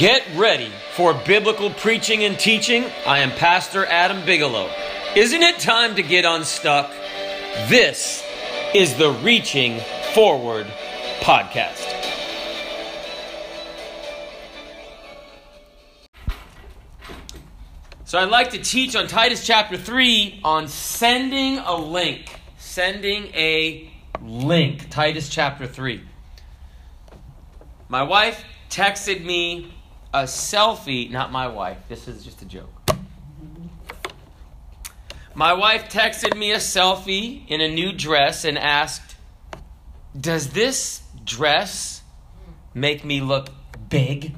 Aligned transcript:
Get 0.00 0.26
ready 0.34 0.72
for 0.94 1.12
biblical 1.12 1.68
preaching 1.68 2.24
and 2.24 2.38
teaching. 2.38 2.86
I 3.06 3.18
am 3.18 3.32
Pastor 3.32 3.84
Adam 3.84 4.24
Bigelow. 4.24 4.70
Isn't 5.14 5.42
it 5.42 5.58
time 5.58 5.96
to 5.96 6.02
get 6.02 6.24
unstuck? 6.24 6.90
This 7.68 8.24
is 8.74 8.94
the 8.94 9.10
Reaching 9.10 9.78
Forward 10.14 10.66
podcast. 11.20 11.84
So 18.06 18.18
I'd 18.18 18.30
like 18.30 18.52
to 18.52 18.58
teach 18.58 18.96
on 18.96 19.06
Titus 19.06 19.46
chapter 19.46 19.76
3 19.76 20.40
on 20.42 20.66
sending 20.68 21.58
a 21.58 21.76
link. 21.76 22.40
Sending 22.56 23.26
a 23.34 23.92
link. 24.22 24.88
Titus 24.88 25.28
chapter 25.28 25.66
3. 25.66 26.00
My 27.90 28.02
wife 28.02 28.42
texted 28.70 29.22
me 29.22 29.74
a 30.12 30.24
selfie, 30.24 31.10
not 31.10 31.30
my 31.30 31.46
wife, 31.46 31.78
this 31.88 32.08
is 32.08 32.24
just 32.24 32.42
a 32.42 32.44
joke. 32.44 32.68
My 35.34 35.52
wife 35.52 35.88
texted 35.88 36.36
me 36.36 36.52
a 36.52 36.56
selfie 36.56 37.48
in 37.48 37.60
a 37.60 37.68
new 37.68 37.92
dress 37.92 38.44
and 38.44 38.58
asked, 38.58 39.14
Does 40.18 40.50
this 40.50 41.02
dress 41.24 42.02
make 42.74 43.04
me 43.04 43.20
look 43.20 43.48
big? 43.88 44.36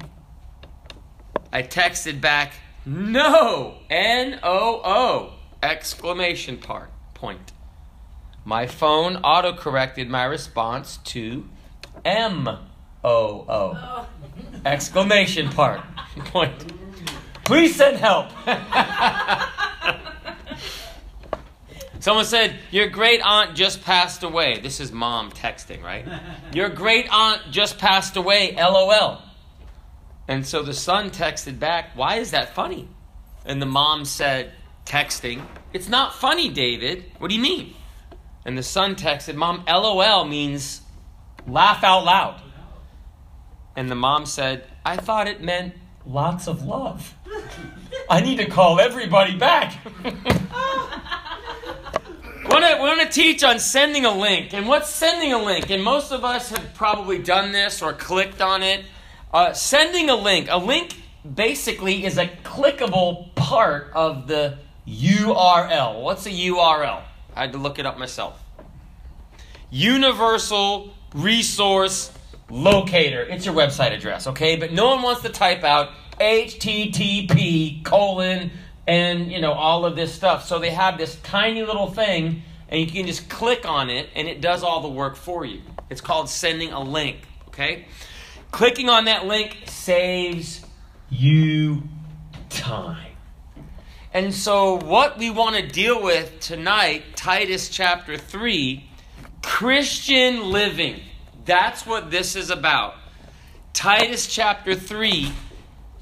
I 1.51 1.63
texted 1.63 2.21
back, 2.21 2.53
No! 2.85 3.79
N 3.89 4.39
O 4.43 4.81
O! 4.83 5.33
Exclamation 5.63 6.57
part, 6.57 6.91
point. 7.13 7.51
My 8.45 8.67
phone 8.67 9.17
auto 9.17 9.53
corrected 9.53 10.09
my 10.09 10.25
response 10.25 10.97
to 11.05 11.49
M 12.05 12.47
O 13.03 13.45
O! 13.49 14.07
Exclamation 14.65 15.49
part, 15.49 15.81
point. 16.17 16.73
Please 17.43 17.75
send 17.75 17.97
help! 17.97 18.29
Someone 21.99 22.25
said, 22.25 22.57
Your 22.69 22.87
great 22.87 23.21
aunt 23.21 23.55
just 23.55 23.81
passed 23.83 24.23
away. 24.23 24.59
This 24.59 24.81
is 24.81 24.91
mom 24.91 25.31
texting, 25.31 25.81
right? 25.81 26.05
Your 26.53 26.67
great 26.67 27.07
aunt 27.09 27.41
just 27.49 27.77
passed 27.77 28.17
away, 28.17 28.55
lol. 28.57 29.21
And 30.27 30.45
so 30.45 30.63
the 30.63 30.73
son 30.73 31.11
texted 31.11 31.59
back, 31.59 31.91
Why 31.95 32.17
is 32.17 32.31
that 32.31 32.55
funny? 32.55 32.89
And 33.45 33.61
the 33.61 33.65
mom 33.65 34.03
said, 34.03 34.51
texting, 34.85 35.45
It's 35.71 35.87
not 35.87 36.13
funny, 36.13 36.49
David. 36.49 37.05
What 37.19 37.29
do 37.29 37.35
you 37.35 37.41
mean? 37.41 37.73
And 38.43 38.57
the 38.57 38.63
son 38.63 38.95
texted, 38.95 39.35
Mom, 39.35 39.63
lol 39.65 40.25
means 40.25 40.81
laugh 41.47 41.85
out 41.85 42.03
loud. 42.03 42.41
And 43.75 43.89
the 43.89 43.95
mom 43.95 44.25
said, 44.25 44.65
I 44.85 44.97
thought 44.97 45.27
it 45.27 45.41
meant 45.41 45.73
lots 46.05 46.47
of 46.47 46.63
love. 46.63 47.13
I 48.09 48.21
need 48.21 48.37
to 48.37 48.45
call 48.45 48.79
everybody 48.79 49.35
back. 49.35 49.77
I 52.73 52.79
want 52.79 53.01
to 53.01 53.07
teach 53.07 53.43
on 53.43 53.59
sending 53.59 54.05
a 54.05 54.11
link. 54.11 54.53
And 54.53 54.67
what's 54.67 54.89
sending 54.89 55.31
a 55.31 55.37
link? 55.37 55.69
And 55.69 55.83
most 55.83 56.11
of 56.11 56.25
us 56.25 56.49
have 56.49 56.73
probably 56.73 57.19
done 57.19 57.51
this 57.51 57.81
or 57.81 57.93
clicked 57.93 58.41
on 58.41 58.63
it. 58.63 58.85
Uh, 59.33 59.53
sending 59.53 60.09
a 60.09 60.15
link. 60.15 60.47
A 60.49 60.57
link 60.57 60.95
basically 61.35 62.05
is 62.05 62.17
a 62.17 62.27
clickable 62.27 63.33
part 63.35 63.91
of 63.93 64.27
the 64.27 64.57
URL. 64.87 66.01
What's 66.01 66.25
a 66.25 66.31
URL? 66.31 67.03
I 67.35 67.41
had 67.41 67.53
to 67.53 67.57
look 67.57 67.79
it 67.79 67.85
up 67.85 67.97
myself. 67.97 68.41
Universal 69.69 70.93
Resource 71.13 72.11
Locator. 72.53 73.23
It's 73.23 73.47
your 73.47 73.55
website 73.55 73.93
address, 73.93 74.27
okay? 74.27 74.57
But 74.57 74.71
no 74.71 74.89
one 74.89 75.01
wants 75.01 75.23
to 75.23 75.29
type 75.29 75.63
out 75.63 75.89
HTTP 76.19 77.83
colon 77.83 78.51
and 78.85 79.31
you 79.31 79.41
know 79.41 79.53
all 79.53 79.85
of 79.85 79.95
this 79.95 80.13
stuff. 80.13 80.45
So 80.45 80.59
they 80.59 80.69
have 80.69 80.99
this 80.99 81.15
tiny 81.23 81.63
little 81.63 81.89
thing 81.89 82.43
and 82.69 82.79
you 82.79 82.85
can 82.85 83.07
just 83.07 83.27
click 83.27 83.67
on 83.67 83.89
it 83.89 84.07
and 84.15 84.27
it 84.27 84.39
does 84.39 84.61
all 84.61 84.81
the 84.81 84.89
work 84.89 85.15
for 85.15 85.43
you. 85.43 85.63
It's 85.89 85.99
called 85.99 86.29
sending 86.29 86.71
a 86.71 86.79
link, 86.79 87.17
okay? 87.47 87.87
Clicking 88.51 88.87
on 88.87 89.05
that 89.05 89.25
link 89.25 89.57
saves 89.65 90.63
you 91.09 91.81
time. 92.49 93.15
And 94.13 94.31
so, 94.31 94.77
what 94.77 95.17
we 95.17 95.31
want 95.31 95.55
to 95.55 95.67
deal 95.67 96.03
with 96.03 96.39
tonight, 96.39 97.15
Titus 97.15 97.67
chapter 97.67 98.15
3, 98.15 98.87
Christian 99.41 100.51
living. 100.51 101.01
That's 101.45 101.85
what 101.85 102.11
this 102.11 102.35
is 102.35 102.49
about. 102.49 102.95
Titus 103.73 104.27
chapter 104.27 104.75
3, 104.75 105.31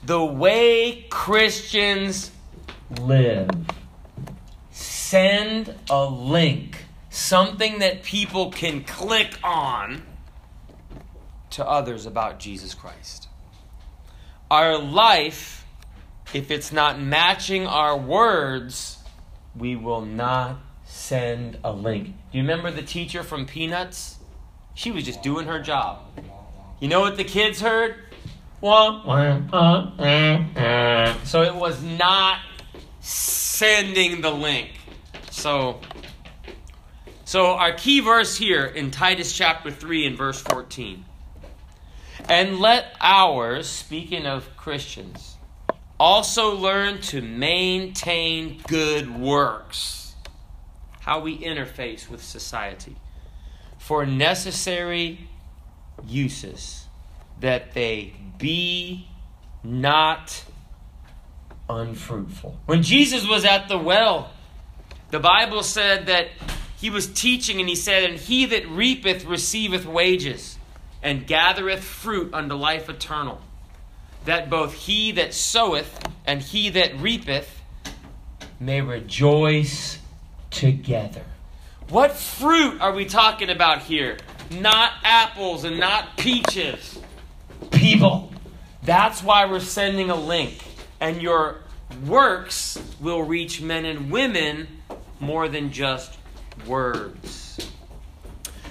the 0.03 0.23
way 0.23 1.05
Christians 1.09 2.31
live 2.99 3.49
send 4.71 5.75
a 5.89 6.05
link, 6.05 6.85
something 7.09 7.79
that 7.79 8.01
people 8.01 8.49
can 8.49 8.83
click 8.83 9.37
on 9.43 10.03
to 11.49 11.67
others 11.67 12.05
about 12.05 12.39
Jesus 12.39 12.73
Christ. 12.73 13.27
Our 14.49 14.77
life, 14.77 15.65
if 16.33 16.49
it's 16.49 16.71
not 16.71 16.99
matching 17.01 17.67
our 17.67 17.97
words, 17.97 18.99
we 19.53 19.75
will 19.75 20.05
not 20.05 20.59
send 20.85 21.57
a 21.63 21.73
link. 21.73 22.07
Do 22.31 22.37
you 22.37 22.43
remember 22.43 22.71
the 22.71 22.81
teacher 22.81 23.21
from 23.21 23.45
Peanuts? 23.45 24.17
She 24.73 24.91
was 24.91 25.03
just 25.03 25.21
doing 25.21 25.47
her 25.47 25.59
job. 25.59 25.99
You 26.79 26.87
know 26.87 27.01
what 27.01 27.17
the 27.17 27.23
kids 27.23 27.61
heard? 27.61 27.95
Uh, 29.51 29.97
uh, 29.99 30.59
uh. 30.59 31.15
So 31.23 31.41
it 31.41 31.55
was 31.55 31.81
not 31.83 32.39
sending 32.99 34.21
the 34.21 34.31
link. 34.31 34.69
So, 35.31 35.79
so 37.25 37.47
our 37.53 37.73
key 37.73 37.99
verse 37.99 38.37
here 38.37 38.65
in 38.65 38.91
Titus 38.91 39.35
chapter 39.35 39.71
3 39.71 40.07
and 40.07 40.17
verse 40.17 40.41
14. 40.41 41.05
And 42.29 42.59
let 42.59 42.95
ours, 43.01 43.67
speaking 43.67 44.25
of 44.25 44.55
Christians, 44.57 45.37
also 45.99 46.55
learn 46.55 47.01
to 47.01 47.21
maintain 47.21 48.61
good 48.67 49.19
works. 49.19 50.15
How 51.01 51.19
we 51.19 51.37
interface 51.39 52.09
with 52.09 52.23
society. 52.23 52.95
For 53.81 54.05
necessary 54.05 55.27
uses, 56.07 56.85
that 57.39 57.73
they 57.73 58.13
be 58.37 59.07
not 59.63 60.45
unfruitful. 61.67 62.59
When 62.67 62.83
Jesus 62.83 63.27
was 63.27 63.43
at 63.43 63.69
the 63.69 63.79
well, 63.79 64.29
the 65.09 65.19
Bible 65.19 65.63
said 65.63 66.05
that 66.05 66.27
he 66.77 66.91
was 66.91 67.07
teaching, 67.07 67.59
and 67.59 67.67
he 67.67 67.75
said, 67.75 68.03
And 68.03 68.19
he 68.19 68.45
that 68.45 68.67
reapeth 68.69 69.25
receiveth 69.25 69.87
wages, 69.87 70.59
and 71.01 71.25
gathereth 71.25 71.83
fruit 71.83 72.35
unto 72.35 72.53
life 72.53 72.87
eternal. 72.87 73.41
That 74.25 74.49
both 74.51 74.73
he 74.73 75.11
that 75.13 75.33
soweth 75.33 76.07
and 76.27 76.39
he 76.39 76.69
that 76.69 76.95
reapeth 76.99 77.61
may 78.59 78.81
rejoice 78.81 79.97
together. 80.51 81.25
What 81.91 82.13
fruit 82.13 82.79
are 82.79 82.93
we 82.93 83.03
talking 83.03 83.49
about 83.49 83.79
here? 83.79 84.17
Not 84.49 84.93
apples 85.03 85.65
and 85.65 85.77
not 85.77 86.15
peaches. 86.15 86.97
People. 87.69 88.31
That's 88.81 89.21
why 89.21 89.45
we're 89.45 89.59
sending 89.59 90.09
a 90.09 90.15
link. 90.15 90.57
And 91.01 91.21
your 91.21 91.57
works 92.07 92.81
will 93.01 93.23
reach 93.23 93.61
men 93.61 93.83
and 93.83 94.09
women 94.09 94.69
more 95.19 95.49
than 95.49 95.73
just 95.73 96.17
words. 96.65 97.69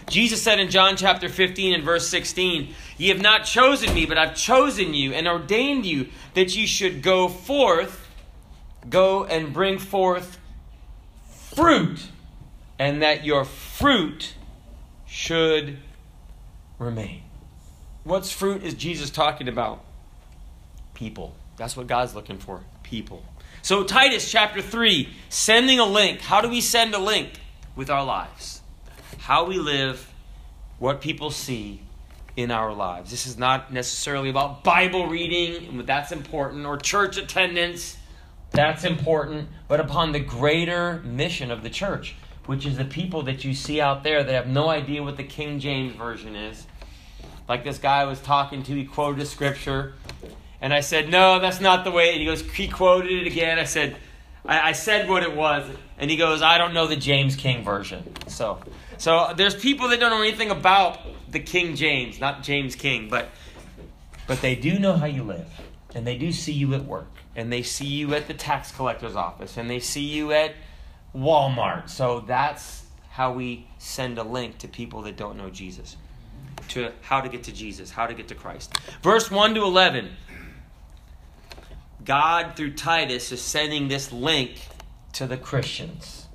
Jesus 0.08 0.40
said 0.40 0.58
in 0.58 0.70
John 0.70 0.96
chapter 0.96 1.28
15 1.28 1.74
and 1.74 1.84
verse 1.84 2.08
16, 2.08 2.74
Ye 2.96 3.08
have 3.08 3.20
not 3.20 3.44
chosen 3.44 3.92
me, 3.92 4.06
but 4.06 4.16
I've 4.16 4.34
chosen 4.34 4.94
you 4.94 5.12
and 5.12 5.28
ordained 5.28 5.84
you 5.84 6.08
that 6.32 6.56
you 6.56 6.66
should 6.66 7.02
go 7.02 7.28
forth, 7.28 8.08
go 8.88 9.24
and 9.24 9.52
bring 9.52 9.78
forth 9.78 10.38
fruit, 11.54 12.00
and 12.80 13.02
that 13.02 13.26
your 13.26 13.44
fruit 13.44 14.32
should 15.06 15.76
remain. 16.78 17.20
What's 18.04 18.32
fruit 18.32 18.64
is 18.64 18.72
Jesus 18.72 19.10
talking 19.10 19.48
about? 19.48 19.84
People. 20.94 21.34
That's 21.58 21.76
what 21.76 21.86
God's 21.86 22.14
looking 22.14 22.38
for. 22.38 22.62
People. 22.82 23.22
So, 23.60 23.84
Titus 23.84 24.30
chapter 24.30 24.62
3, 24.62 25.10
sending 25.28 25.78
a 25.78 25.84
link. 25.84 26.22
How 26.22 26.40
do 26.40 26.48
we 26.48 26.62
send 26.62 26.94
a 26.94 26.98
link? 26.98 27.38
With 27.76 27.90
our 27.90 28.02
lives. 28.02 28.62
How 29.18 29.44
we 29.44 29.58
live, 29.58 30.10
what 30.78 31.02
people 31.02 31.30
see 31.30 31.82
in 32.34 32.50
our 32.50 32.72
lives. 32.72 33.10
This 33.10 33.26
is 33.26 33.36
not 33.36 33.70
necessarily 33.70 34.30
about 34.30 34.64
Bible 34.64 35.06
reading, 35.06 35.84
that's 35.84 36.12
important, 36.12 36.64
or 36.64 36.78
church 36.78 37.18
attendance, 37.18 37.98
that's 38.52 38.84
important, 38.84 39.50
but 39.68 39.80
upon 39.80 40.12
the 40.12 40.20
greater 40.20 41.00
mission 41.04 41.50
of 41.50 41.62
the 41.62 41.70
church, 41.70 42.16
which 42.50 42.66
is 42.66 42.76
the 42.76 42.84
people 42.84 43.22
that 43.22 43.44
you 43.44 43.54
see 43.54 43.80
out 43.80 44.02
there 44.02 44.24
that 44.24 44.32
have 44.32 44.48
no 44.48 44.68
idea 44.68 45.00
what 45.04 45.16
the 45.16 45.22
King 45.22 45.60
James 45.60 45.94
Version 45.94 46.34
is. 46.34 46.66
Like 47.48 47.62
this 47.62 47.78
guy 47.78 48.00
I 48.00 48.06
was 48.06 48.18
talking 48.20 48.64
to, 48.64 48.74
he 48.74 48.84
quoted 48.84 49.22
a 49.22 49.24
scripture 49.24 49.94
And 50.60 50.74
I 50.74 50.80
said, 50.80 51.08
No, 51.08 51.38
that's 51.38 51.60
not 51.60 51.84
the 51.84 51.92
way. 51.92 52.10
And 52.10 52.18
he 52.18 52.24
goes, 52.24 52.40
He 52.40 52.66
quoted 52.66 53.12
it 53.12 53.28
again. 53.28 53.60
I 53.60 53.64
said, 53.66 53.96
I, 54.44 54.70
I 54.70 54.72
said 54.72 55.08
what 55.08 55.22
it 55.22 55.36
was. 55.36 55.64
And 55.96 56.10
he 56.10 56.16
goes, 56.16 56.42
I 56.42 56.58
don't 56.58 56.74
know 56.74 56.88
the 56.88 56.96
James 56.96 57.36
King 57.36 57.62
version. 57.62 58.02
So, 58.26 58.58
so 58.98 59.32
there's 59.36 59.54
people 59.54 59.86
that 59.90 60.00
don't 60.00 60.10
know 60.10 60.20
anything 60.20 60.50
about 60.50 60.98
the 61.30 61.38
King 61.38 61.76
James, 61.76 62.18
not 62.18 62.42
James 62.42 62.74
King, 62.74 63.08
but 63.08 63.28
but 64.26 64.40
they 64.40 64.56
do 64.56 64.76
know 64.80 64.94
how 64.94 65.06
you 65.06 65.22
live, 65.22 65.46
and 65.94 66.04
they 66.04 66.18
do 66.18 66.32
see 66.32 66.52
you 66.52 66.74
at 66.74 66.84
work, 66.84 67.12
and 67.36 67.52
they 67.52 67.62
see 67.62 67.86
you 67.86 68.12
at 68.12 68.26
the 68.26 68.34
tax 68.34 68.72
collector's 68.72 69.14
office, 69.14 69.56
and 69.56 69.70
they 69.70 69.78
see 69.78 70.02
you 70.02 70.32
at 70.32 70.54
Walmart. 71.14 71.88
So 71.88 72.20
that's 72.20 72.84
how 73.10 73.32
we 73.32 73.66
send 73.78 74.18
a 74.18 74.22
link 74.22 74.58
to 74.58 74.68
people 74.68 75.02
that 75.02 75.16
don't 75.16 75.36
know 75.36 75.50
Jesus, 75.50 75.96
to 76.68 76.92
how 77.02 77.20
to 77.20 77.28
get 77.28 77.44
to 77.44 77.52
Jesus, 77.52 77.90
how 77.90 78.06
to 78.06 78.14
get 78.14 78.28
to 78.28 78.34
Christ. 78.34 78.72
Verse 79.02 79.30
1 79.30 79.54
to 79.54 79.62
11. 79.62 80.10
God, 82.04 82.56
through 82.56 82.74
Titus, 82.74 83.30
is 83.32 83.42
sending 83.42 83.88
this 83.88 84.10
link 84.12 84.60
to 85.12 85.26
the 85.26 85.36
Christians. 85.36 86.26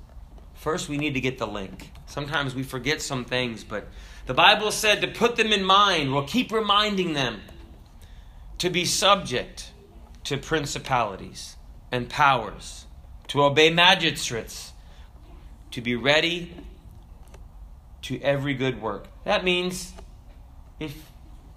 First, 0.54 0.88
we 0.88 0.96
need 0.96 1.14
to 1.14 1.20
get 1.20 1.38
the 1.38 1.46
link. 1.46 1.90
Sometimes 2.06 2.54
we 2.54 2.62
forget 2.62 3.02
some 3.02 3.24
things, 3.24 3.64
but 3.64 3.88
the 4.26 4.34
Bible 4.34 4.70
said 4.70 5.00
to 5.00 5.08
put 5.08 5.36
them 5.36 5.52
in 5.52 5.64
mind. 5.64 6.12
We'll 6.12 6.24
keep 6.26 6.52
reminding 6.52 7.14
them 7.14 7.40
to 8.58 8.70
be 8.70 8.84
subject 8.84 9.70
to 10.24 10.36
principalities 10.36 11.56
and 11.92 12.08
powers, 12.08 12.85
to 13.28 13.42
obey 13.42 13.70
magistrates, 13.70 14.72
to 15.70 15.80
be 15.80 15.96
ready 15.96 16.54
to 18.02 18.20
every 18.20 18.54
good 18.54 18.80
work. 18.80 19.08
That 19.24 19.44
means 19.44 19.92
if 20.78 20.96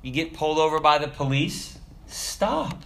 you 0.01 0.11
get 0.11 0.33
pulled 0.33 0.57
over 0.57 0.79
by 0.79 0.97
the 0.97 1.07
police, 1.07 1.77
stop. 2.07 2.83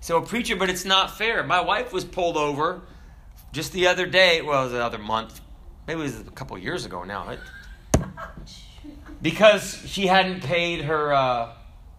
So, 0.00 0.18
a 0.18 0.22
preacher, 0.22 0.54
but 0.54 0.70
it's 0.70 0.84
not 0.84 1.16
fair. 1.16 1.42
My 1.42 1.60
wife 1.60 1.92
was 1.92 2.04
pulled 2.04 2.36
over 2.36 2.82
just 3.52 3.72
the 3.72 3.88
other 3.88 4.06
day. 4.06 4.40
Well, 4.40 4.60
it 4.60 4.64
was 4.64 4.72
the 4.72 4.84
other 4.84 4.98
month. 4.98 5.40
Maybe 5.86 6.00
it 6.00 6.04
was 6.04 6.20
a 6.20 6.24
couple 6.24 6.56
years 6.58 6.84
ago 6.84 7.02
now. 7.02 7.30
It, 7.30 7.40
because 9.20 9.82
she 9.86 10.06
hadn't 10.06 10.42
paid 10.42 10.82
her 10.82 11.12
uh, 11.12 11.52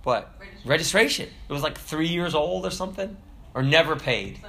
what 0.03 0.31
registration. 0.39 0.69
registration. 0.69 1.29
It 1.49 1.53
was 1.53 1.63
like 1.63 1.77
three 1.77 2.07
years 2.07 2.33
old 2.35 2.65
or 2.65 2.71
something, 2.71 3.17
or 3.53 3.63
never 3.63 3.95
paid. 3.95 4.39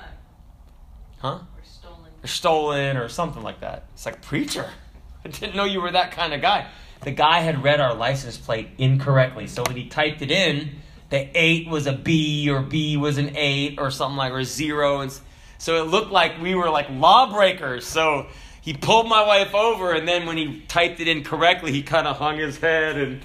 Huh? 1.19 1.39
Or 1.39 1.65
stolen. 1.65 2.13
Or 2.23 2.27
stolen 2.27 2.97
or 2.97 3.09
something 3.09 3.43
like 3.43 3.61
that. 3.61 3.85
It's 3.95 4.07
like 4.07 4.23
preacher. 4.23 4.71
I 5.25 5.29
didn't 5.29 5.57
know 5.57 5.65
you 5.65 5.81
were 5.81 5.93
that 5.93 6.13
kind 6.13 6.33
of 6.33 6.41
guy. 6.41 6.69
The 7.03 7.11
guy 7.13 7.41
had 7.41 7.63
read 7.63 7.81
our 7.81 7.95
license 7.95 8.37
plate 8.37 8.71
incorrectly, 8.79 9.47
so 9.47 9.63
when 9.63 9.77
he 9.77 9.89
typed 9.89 10.21
it 10.21 10.31
in, 10.31 10.79
the 11.11 11.29
eight 11.35 11.69
was 11.69 11.87
a 11.87 11.93
B 11.93 12.51
or 12.51 12.61
B 12.61 12.97
was 12.97 13.19
an 13.19 13.37
eight 13.37 13.79
or 13.79 13.91
something 13.91 14.17
like 14.17 14.33
or 14.33 14.41
a 14.41 14.45
zero, 14.45 15.01
and 15.01 15.13
so 15.59 15.83
it 15.83 15.89
looked 15.89 16.11
like 16.11 16.41
we 16.41 16.55
were 16.55 16.71
like 16.71 16.89
lawbreakers. 16.91 17.87
So 17.87 18.27
he 18.61 18.75
pulled 18.75 19.09
my 19.09 19.25
wife 19.25 19.55
over, 19.55 19.93
and 19.93 20.07
then 20.07 20.27
when 20.27 20.37
he 20.37 20.61
typed 20.69 21.01
it 21.01 21.09
in 21.09 21.25
correctly, 21.25 21.73
he 21.73 21.83
kind 21.83 22.07
of 22.07 22.19
hung 22.19 22.39
his 22.39 22.59
head 22.59 22.97
and 22.97 23.23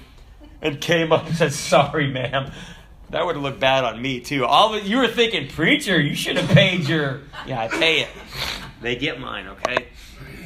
and 0.62 0.80
came 0.80 1.12
up 1.12 1.26
and 1.26 1.36
said, 1.36 1.52
"Sorry, 1.52 2.10
ma'am." 2.10 2.52
That 3.14 3.24
would 3.26 3.36
have 3.36 3.44
looked 3.44 3.60
bad 3.60 3.84
on 3.84 4.02
me 4.02 4.18
too. 4.18 4.44
All 4.44 4.74
of, 4.74 4.84
you 4.88 4.96
were 4.96 5.06
thinking, 5.06 5.46
preacher, 5.46 6.00
you 6.00 6.16
should 6.16 6.36
have 6.36 6.50
paid 6.50 6.88
your. 6.88 7.20
Yeah, 7.46 7.60
I 7.60 7.68
pay 7.68 8.00
it. 8.00 8.08
They 8.82 8.96
get 8.96 9.20
mine, 9.20 9.46
okay. 9.46 9.86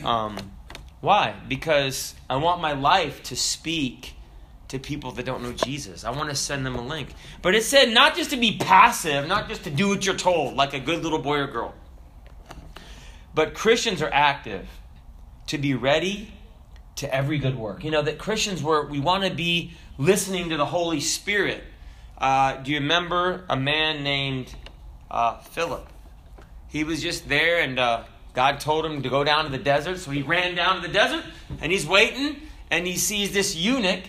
Um, 0.05 0.37
why? 1.01 1.35
Because 1.49 2.15
I 2.29 2.37
want 2.37 2.61
my 2.61 2.73
life 2.73 3.23
to 3.23 3.37
speak 3.37 4.13
to 4.69 4.79
people 4.79 5.13
that 5.13 5.25
don't 5.25 5.43
know 5.43 5.53
Jesus. 5.53 6.05
I 6.05 6.11
want 6.11 6.29
to 6.29 6.37
send 6.37 6.67
them 6.67 6.75
a 6.75 6.87
link. 6.87 7.15
But 7.41 7.55
it 7.55 7.63
said 7.63 7.89
not 7.89 8.15
just 8.15 8.29
to 8.31 8.37
be 8.37 8.59
passive, 8.59 9.27
not 9.27 9.49
just 9.49 9.65
to 9.65 9.71
do 9.71 9.89
what 9.89 10.05
you're 10.05 10.15
told, 10.15 10.55
like 10.55 10.75
a 10.75 10.81
good 10.81 11.03
little 11.03 11.21
boy 11.21 11.39
or 11.39 11.47
girl. 11.47 11.75
But 13.35 13.55
Christians 13.55 14.03
are 14.03 14.13
active 14.13 14.69
to 15.47 15.57
be 15.57 15.73
ready 15.73 16.35
to 16.97 17.15
every 17.15 17.39
good 17.39 17.57
work. 17.57 17.83
You 17.83 17.93
know, 17.93 18.03
that 18.03 18.19
Christians 18.19 18.63
were, 18.63 18.85
we 18.85 19.01
want 19.01 19.25
to 19.25 19.31
be 19.33 19.73
listening 19.97 20.51
to 20.51 20.59
the 20.59 20.67
Holy 20.67 21.01
Spirit. 21.01 21.65
Uh, 22.19 22.57
do 22.57 22.73
you 22.73 22.81
remember 22.81 23.45
a 23.49 23.57
man 23.57 24.03
named 24.03 24.53
uh, 25.11 25.39
Philip? 25.39 25.87
He 26.67 26.83
was 26.83 27.01
just 27.01 27.29
there, 27.29 27.61
and 27.61 27.79
uh, 27.79 28.05
God 28.35 28.61
told 28.61 28.85
him 28.85 29.03
to 29.03 29.09
go 29.09 29.23
down 29.23 29.45
to 29.45 29.51
the 29.51 29.59
desert. 29.59 29.99
So 29.99 30.11
he 30.11 30.23
ran 30.23 30.57
down 30.57 30.77
to 30.77 30.83
the 30.87 30.93
desert, 30.93 31.25
and 31.61 31.71
he's 31.71 31.87
waiting, 31.87 32.37
and 32.71 32.87
he 32.87 32.97
sees 32.97 33.33
this 33.33 33.55
eunuch, 33.55 34.03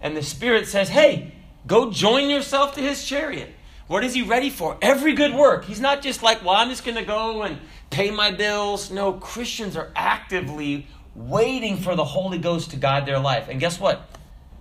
and 0.00 0.16
the 0.16 0.22
Spirit 0.22 0.68
says, 0.68 0.88
Hey, 0.88 1.32
go 1.66 1.90
join 1.90 2.30
yourself 2.30 2.74
to 2.76 2.80
his 2.80 3.04
chariot. 3.04 3.52
What 3.88 4.04
is 4.04 4.14
he 4.14 4.22
ready 4.22 4.50
for? 4.50 4.78
Every 4.80 5.14
good 5.14 5.34
work. 5.34 5.64
He's 5.64 5.80
not 5.80 6.02
just 6.02 6.22
like, 6.22 6.44
Well, 6.44 6.54
I'm 6.54 6.70
just 6.70 6.84
going 6.84 6.96
to 6.96 7.04
go 7.04 7.42
and 7.42 7.58
pay 7.90 8.12
my 8.12 8.30
bills. 8.30 8.92
No, 8.92 9.14
Christians 9.14 9.76
are 9.76 9.90
actively 9.96 10.86
waiting 11.16 11.78
for 11.78 11.96
the 11.96 12.04
Holy 12.04 12.38
Ghost 12.38 12.70
to 12.70 12.76
guide 12.76 13.06
their 13.06 13.18
life. 13.18 13.48
And 13.48 13.58
guess 13.58 13.80
what? 13.80 14.08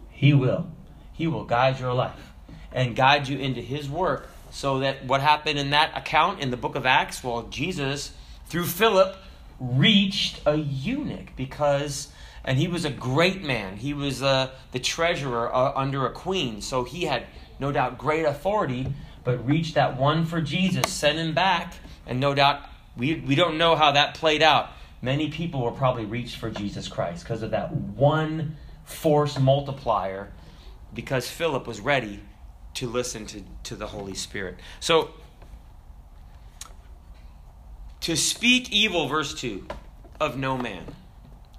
He 0.10 0.34
will. 0.34 0.68
He 1.14 1.28
will 1.28 1.46
guide 1.46 1.80
your 1.80 1.94
life 1.94 2.35
and 2.76 2.96
guide 2.96 3.28
you 3.28 3.40
into 3.40 3.62
His 3.62 3.90
work. 3.90 4.30
So 4.52 4.80
that 4.80 5.06
what 5.06 5.22
happened 5.22 5.58
in 5.58 5.72
that 5.72 5.98
account 5.98 6.42
in 6.42 6.52
the 6.52 6.58
book 6.58 6.76
of 6.76 6.86
Acts, 6.86 7.24
well, 7.24 7.44
Jesus, 7.50 8.12
through 8.48 8.66
Philip, 8.66 9.18
reached 9.60 10.42
a 10.46 10.56
eunuch 10.56 11.36
because, 11.36 12.10
and 12.44 12.58
he 12.58 12.68
was 12.68 12.86
a 12.86 12.90
great 12.90 13.44
man. 13.44 13.78
He 13.78 13.94
was 13.94 14.22
uh, 14.22 14.52
the 14.72 14.80
treasurer 14.80 15.54
uh, 15.54 15.74
under 15.76 16.06
a 16.06 16.12
queen. 16.12 16.62
So 16.62 16.84
he 16.84 17.06
had 17.06 17.26
no 17.60 17.72
doubt 17.72 17.98
great 17.98 18.26
authority, 18.26 18.88
but 19.24 19.46
reached 19.46 19.76
that 19.76 19.98
one 19.98 20.26
for 20.26 20.42
Jesus, 20.42 20.92
sent 20.92 21.18
him 21.18 21.34
back, 21.34 21.74
and 22.06 22.20
no 22.20 22.36
doubt 22.36 22.62
we, 22.96 23.16
we 23.16 23.36
don't 23.36 23.58
know 23.58 23.76
how 23.76 23.94
that 23.94 24.16
played 24.16 24.44
out. 24.44 24.70
Many 25.02 25.30
people 25.30 25.62
were 25.62 25.72
probably 25.72 26.06
reached 26.06 26.38
for 26.38 26.50
Jesus 26.50 26.88
Christ 26.88 27.24
because 27.24 27.42
of 27.42 27.52
that 27.52 27.74
one 27.74 28.58
force 28.86 29.40
multiplier 29.40 30.32
because 30.94 31.30
Philip 31.30 31.68
was 31.68 31.80
ready 31.80 32.22
to 32.76 32.88
listen 32.88 33.26
to, 33.28 33.42
to 33.64 33.76
the 33.76 33.88
Holy 33.88 34.14
Spirit. 34.14 34.58
So, 34.80 35.12
to 38.02 38.16
speak 38.16 38.72
evil, 38.72 39.08
verse 39.08 39.34
2, 39.34 39.66
of 40.20 40.38
no 40.38 40.58
man. 40.58 40.84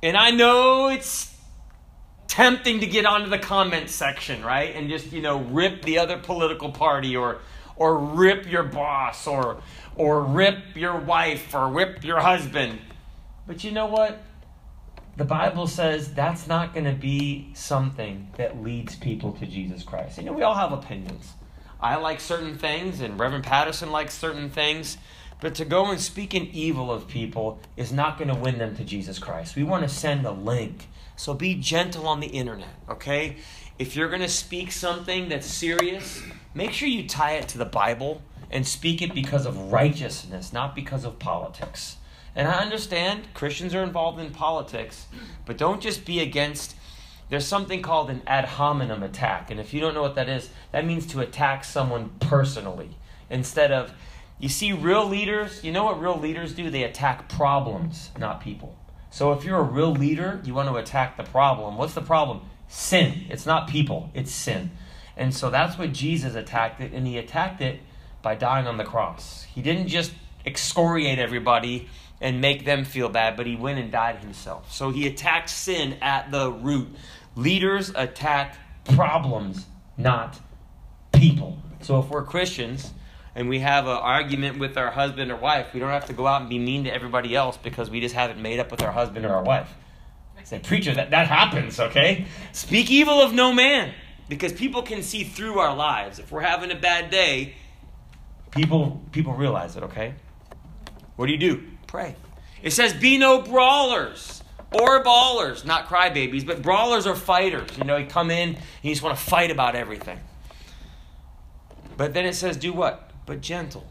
And 0.03 0.17
I 0.17 0.31
know 0.31 0.89
it's 0.89 1.37
tempting 2.29 2.81
to 2.81 2.87
get 2.87 3.07
onto 3.07 3.31
the 3.31 3.39
comment 3.39 3.91
section, 3.91 4.45
right? 4.45 4.75
And 4.75 4.89
just, 4.89 5.13
you 5.13 5.23
know, 5.23 5.39
rip 5.41 5.83
the 5.83 5.99
other 5.99 6.19
political 6.19 6.71
party 6.71 7.17
or 7.17 7.39
or 7.77 7.99
rip 7.99 8.51
your 8.51 8.63
boss 8.63 9.27
or 9.27 9.61
or 9.97 10.23
rip 10.23 10.77
your 10.77 10.97
wife 10.97 11.55
or 11.55 11.69
rip 11.69 12.05
your 12.05 12.21
husband. 12.21 12.79
But 13.47 13.65
you 13.65 13.73
know 13.73 13.87
what? 13.87 14.23
The 15.17 15.25
Bible 15.25 15.67
says 15.67 16.13
that's 16.13 16.47
not 16.47 16.75
going 16.75 16.85
to 16.85 16.93
be 16.93 17.51
something 17.55 18.31
that 18.37 18.63
leads 18.63 18.97
people 18.97 19.33
to 19.33 19.47
Jesus 19.47 19.83
Christ. 19.83 20.19
You 20.19 20.25
know, 20.25 20.33
we 20.33 20.43
all 20.43 20.55
have 20.55 20.73
opinions. 20.73 21.33
I 21.81 21.97
like 21.97 22.21
certain 22.21 22.57
things, 22.59 23.01
and 23.01 23.19
Reverend 23.19 23.45
Patterson 23.45 23.91
likes 23.91 24.15
certain 24.15 24.51
things. 24.51 24.99
But 25.41 25.55
to 25.57 25.65
go 25.65 25.91
and 25.91 26.01
speak 26.01 26.35
in 26.35 26.47
evil 26.47 26.91
of 26.91 27.09
people 27.09 27.61
is 27.77 27.93
not 27.93 28.19
going 28.19 28.29
to 28.29 28.35
win 28.35 28.59
them 28.59 28.75
to 28.77 28.85
Jesus 28.85 29.19
Christ. 29.19 29.57
We 29.57 29.65
want 29.65 29.83
to 29.83 29.89
send 29.89 30.25
a 30.27 30.31
link. 30.33 30.89
So 31.17 31.35
be 31.35 31.55
gentle 31.55 32.07
on 32.07 32.21
the 32.21 32.27
internet, 32.27 32.75
okay? 32.89 33.37
If 33.79 33.97
you're 33.97 34.09
going 34.09 34.23
to 34.23 34.29
speak 34.29 34.73
something 34.73 35.29
that's 35.29 35.47
serious, 35.47 36.23
make 36.55 36.73
sure 36.73 36.89
you 36.89 37.07
tie 37.07 37.33
it 37.33 37.49
to 37.49 37.59
the 37.59 37.65
Bible 37.65 38.23
and 38.51 38.67
speak 38.67 39.03
it 39.03 39.15
because 39.15 39.45
of 39.45 39.73
righteousness, 39.73 40.53
not 40.53 40.75
because 40.75 41.05
of 41.05 41.19
politics. 41.19 41.97
And 42.37 42.47
I 42.47 42.61
understand 42.63 43.27
Christians 43.33 43.75
are 43.75 43.83
involved 43.83 44.21
in 44.21 44.31
politics, 44.31 45.07
but 45.47 45.57
don't 45.57 45.81
just 45.81 46.05
be 46.05 46.21
against. 46.21 46.77
There's 47.31 47.47
something 47.47 47.81
called 47.81 48.11
an 48.11 48.23
ad 48.27 48.45
hominem 48.45 49.03
attack. 49.03 49.51
And 49.51 49.59
if 49.59 49.73
you 49.73 49.81
don't 49.81 49.95
know 49.95 50.03
what 50.03 50.15
that 50.17 50.29
is, 50.29 50.51
that 50.71 50.85
means 50.85 51.07
to 51.07 51.21
attack 51.21 51.65
someone 51.65 52.11
personally 52.21 52.91
instead 53.31 53.73
of. 53.73 53.93
You 54.39 54.51
see, 54.51 54.75
real 54.75 55.09
leaders, 55.09 55.65
you 55.65 55.73
know 55.73 55.85
what 55.85 55.99
real 55.99 56.19
leaders 56.19 56.53
do? 56.53 56.69
They 56.69 56.83
attack 56.83 57.27
problems, 57.31 58.11
not 58.19 58.43
people. 58.43 58.77
So 59.09 59.33
if 59.33 59.45
you're 59.45 59.59
a 59.59 59.63
real 59.63 59.93
leader, 59.93 60.43
you 60.45 60.53
want 60.53 60.69
to 60.69 60.77
attack 60.77 61.17
the 61.17 61.23
problem. 61.23 61.79
What's 61.79 61.95
the 61.95 62.03
problem? 62.03 62.43
Sin. 62.69 63.25
It's 63.31 63.47
not 63.47 63.67
people, 63.67 64.11
it's 64.13 64.31
sin. 64.31 64.73
And 65.17 65.35
so 65.35 65.49
that's 65.49 65.79
what 65.79 65.95
Jesus 65.95 66.35
attacked 66.35 66.83
it, 66.83 66.93
and 66.93 67.07
he 67.07 67.17
attacked 67.17 67.63
it 67.63 67.81
by 68.21 68.35
dying 68.35 68.67
on 68.67 68.77
the 68.77 68.85
cross. 68.85 69.45
He 69.45 69.63
didn't 69.63 69.89
just 69.89 70.13
excoriate 70.45 71.19
everybody 71.19 71.89
and 72.21 72.41
make 72.41 72.65
them 72.65 72.85
feel 72.85 73.09
bad, 73.09 73.37
but 73.37 73.47
he 73.47 73.57
went 73.57 73.79
and 73.79 73.93
died 73.93 74.17
himself. 74.17 74.73
So 74.73 74.91
he 74.91 75.07
attacked 75.07 75.51
sin 75.51 75.99
at 76.01 76.31
the 76.31 76.51
root. 76.51 76.89
Leaders 77.35 77.91
attack 77.95 78.57
problems, 78.85 79.67
not 79.99 80.41
people. 81.13 81.59
So 81.83 81.99
if 82.01 82.09
we're 82.09 82.25
Christians 82.25 82.93
and 83.35 83.49
we 83.49 83.59
have 83.61 83.87
an 83.87 83.97
argument 83.97 84.59
with 84.59 84.79
our 84.79 84.91
husband 84.91 85.31
or 85.31 85.37
wife, 85.37 85.75
we 85.75 85.81
don't 85.81 85.91
have 85.91 86.07
to 86.07 86.15
go 86.15 86.27
out 86.27 86.41
and 86.41 86.49
be 86.49 86.59
mean 86.59 86.85
to 86.85 86.95
everybody 86.95 87.37
else 87.37 87.59
because 87.59 87.91
we 87.91 88.01
just 88.01 88.15
haven't 88.15 88.41
made 88.41 88.59
up 88.59 88.71
with 88.71 88.83
our 88.83 88.93
husband 88.93 89.27
or 89.27 89.31
our 89.31 89.43
wife. 89.43 89.69
Say, 90.45 90.61
preacher, 90.61 90.95
that, 90.95 91.11
that 91.11 91.27
happens, 91.27 91.81
okay? 91.81 92.25
Speak 92.53 92.89
evil 92.89 93.21
of 93.21 93.33
no 93.33 93.53
man 93.53 93.93
because 94.29 94.53
people 94.53 94.83
can 94.83 95.03
see 95.03 95.25
through 95.25 95.59
our 95.59 95.75
lives. 95.75 96.21
If 96.21 96.31
we're 96.31 96.43
having 96.43 96.71
a 96.71 96.77
bad 96.77 97.11
day, 97.11 97.57
people 98.53 99.03
people 99.11 99.33
realize 99.33 99.77
it, 99.77 99.83
okay? 99.83 100.15
What 101.17 101.27
do 101.27 101.33
you 101.33 101.39
do? 101.39 101.65
Pray. 101.87 102.17
It 102.63 102.73
says, 102.73 102.93
Be 102.93 103.19
no 103.19 103.43
brawlers 103.43 104.43
or 104.73 105.03
bawlers, 105.03 105.65
not 105.65 105.87
crybabies, 105.87 106.47
but 106.47 106.63
brawlers 106.63 107.07
are 107.07 107.15
fighters. 107.15 107.77
You 107.79 107.85
know, 107.85 107.97
you 107.97 108.07
come 108.07 108.31
in 108.31 108.51
and 108.51 108.59
you 108.83 108.91
just 108.91 109.03
want 109.03 109.17
to 109.17 109.25
fight 109.25 109.51
about 109.51 109.75
everything. 109.75 110.21
But 111.97 112.15
then 112.15 112.27
it 112.27 112.35
says, 112.35 112.57
Do 112.57 112.73
what? 112.73 113.11
But 113.25 113.41
gentle, 113.41 113.87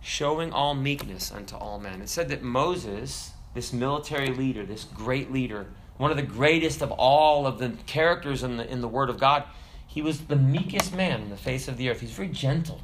showing 0.00 0.52
all 0.52 0.74
meekness 0.74 1.32
unto 1.32 1.56
all 1.56 1.78
men. 1.78 2.00
It 2.00 2.08
said 2.08 2.28
that 2.28 2.42
Moses, 2.42 3.32
this 3.54 3.72
military 3.72 4.28
leader, 4.28 4.64
this 4.64 4.84
great 4.84 5.32
leader, 5.32 5.66
one 5.96 6.10
of 6.10 6.16
the 6.16 6.22
greatest 6.22 6.82
of 6.82 6.90
all 6.92 7.46
of 7.46 7.58
the 7.58 7.70
characters 7.86 8.42
in 8.42 8.58
the, 8.58 8.70
in 8.70 8.80
the 8.80 8.88
Word 8.88 9.08
of 9.08 9.18
God, 9.18 9.44
he 9.86 10.02
was 10.02 10.26
the 10.26 10.36
meekest 10.36 10.94
man 10.94 11.22
in 11.22 11.30
the 11.30 11.36
face 11.36 11.68
of 11.68 11.76
the 11.76 11.88
earth. 11.88 12.00
He's 12.00 12.10
very 12.10 12.28
gentle. 12.28 12.80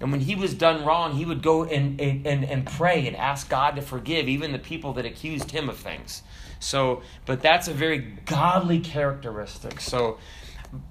And 0.00 0.12
when 0.12 0.20
he 0.20 0.34
was 0.34 0.54
done 0.54 0.84
wrong, 0.84 1.14
he 1.14 1.24
would 1.24 1.42
go 1.42 1.64
and, 1.64 2.00
and, 2.00 2.44
and 2.44 2.66
pray 2.66 3.06
and 3.06 3.16
ask 3.16 3.48
God 3.48 3.76
to 3.76 3.82
forgive 3.82 4.28
even 4.28 4.52
the 4.52 4.58
people 4.58 4.92
that 4.94 5.04
accused 5.04 5.50
him 5.50 5.68
of 5.68 5.76
things. 5.76 6.22
So, 6.60 7.02
but 7.26 7.40
that's 7.42 7.68
a 7.68 7.74
very 7.74 7.98
godly 7.98 8.80
characteristic. 8.80 9.80
So, 9.80 10.18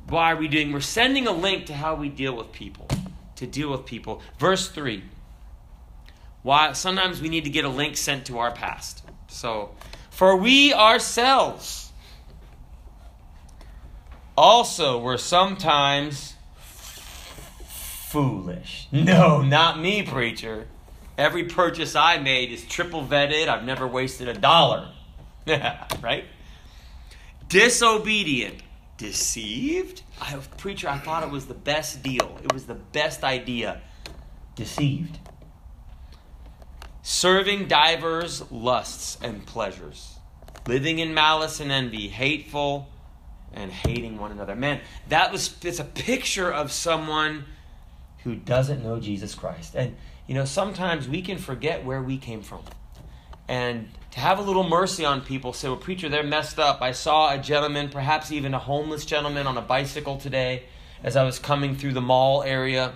why 0.10 0.34
are 0.34 0.36
we 0.36 0.48
doing? 0.48 0.74
We're 0.74 0.80
sending 0.82 1.28
a 1.28 1.32
link 1.32 1.68
to 1.68 1.74
how 1.74 1.96
we 1.96 2.10
deal 2.10 2.36
with 2.36 2.52
people. 2.52 2.88
To 3.38 3.48
deal 3.48 3.72
with 3.72 3.86
people. 3.86 4.22
Verse 4.40 4.68
3. 4.70 5.04
Why 6.44 6.74
sometimes 6.74 7.22
we 7.22 7.30
need 7.30 7.44
to 7.44 7.50
get 7.50 7.66
a 7.66 7.70
link 7.70 7.98
sent 7.98 8.26
to 8.26 8.40
our 8.40 8.52
past. 8.52 9.04
So, 9.28 9.76
for 10.10 10.36
we 10.36 10.74
ourselves 10.74 11.92
also 14.36 15.00
were 15.00 15.18
sometimes 15.18 16.36
foolish. 18.08 18.88
No, 18.92 19.42
not 19.42 19.80
me, 19.80 20.02
preacher. 20.02 20.68
Every 21.18 21.44
purchase 21.46 21.96
I 21.96 22.20
made 22.20 22.52
is 22.52 22.64
triple 22.64 23.04
vetted. 23.04 23.48
I've 23.48 23.66
never 23.66 23.86
wasted 23.86 24.30
a 24.30 24.34
dollar. 24.34 24.90
right? 26.02 26.26
Disobedient. 27.50 28.62
Deceived? 28.98 30.04
I, 30.22 30.36
preacher, 30.58 30.88
I 30.88 31.00
thought 31.00 31.24
it 31.24 31.30
was 31.30 31.48
the 31.48 31.54
best 31.54 32.02
deal. 32.02 32.40
It 32.44 32.54
was 32.54 32.66
the 32.66 32.76
best 32.76 33.24
idea. 33.24 33.82
Deceived. 34.56 35.20
Serving 37.02 37.68
divers 37.68 38.50
lusts 38.52 39.18
and 39.22 39.46
pleasures. 39.46 40.18
Living 40.66 41.00
in 41.00 41.14
malice 41.14 41.60
and 41.60 41.72
envy. 41.72 42.08
Hateful 42.08 42.90
and 43.54 43.72
hating 43.72 44.18
one 44.18 44.32
another. 44.32 44.56
Man, 44.56 44.80
that 45.10 45.32
was 45.32 45.56
it's 45.64 45.80
a 45.80 45.84
picture 45.84 46.52
of 46.52 46.72
someone 46.72 47.46
who 48.24 48.36
doesn't 48.36 48.84
know 48.84 49.00
Jesus 49.00 49.36
Christ. 49.36 49.76
And 49.76 49.96
you 50.28 50.36
know, 50.36 50.46
sometimes 50.46 51.08
we 51.08 51.22
can 51.22 51.38
forget 51.38 51.86
where 51.86 52.02
we 52.02 52.18
came 52.18 52.42
from. 52.42 52.64
And 53.48 53.88
to 54.12 54.20
have 54.20 54.40
a 54.40 54.42
little 54.42 54.68
mercy 54.68 55.06
on 55.06 55.22
people, 55.22 55.54
say, 55.54 55.70
well, 55.70 55.78
preacher, 55.78 56.10
they're 56.10 56.22
messed 56.24 56.60
up. 56.60 56.82
I 56.82 56.92
saw 56.92 57.34
a 57.34 57.38
gentleman, 57.38 57.88
perhaps 57.88 58.32
even 58.32 58.54
a 58.54 58.60
homeless 58.60 59.06
gentleman, 59.06 59.48
on 59.48 59.58
a 59.58 59.62
bicycle 59.62 60.18
today 60.18 60.64
as 61.02 61.16
I 61.16 61.24
was 61.24 61.40
coming 61.40 61.76
through 61.76 61.94
the 61.94 62.02
mall 62.02 62.44
area. 62.44 62.94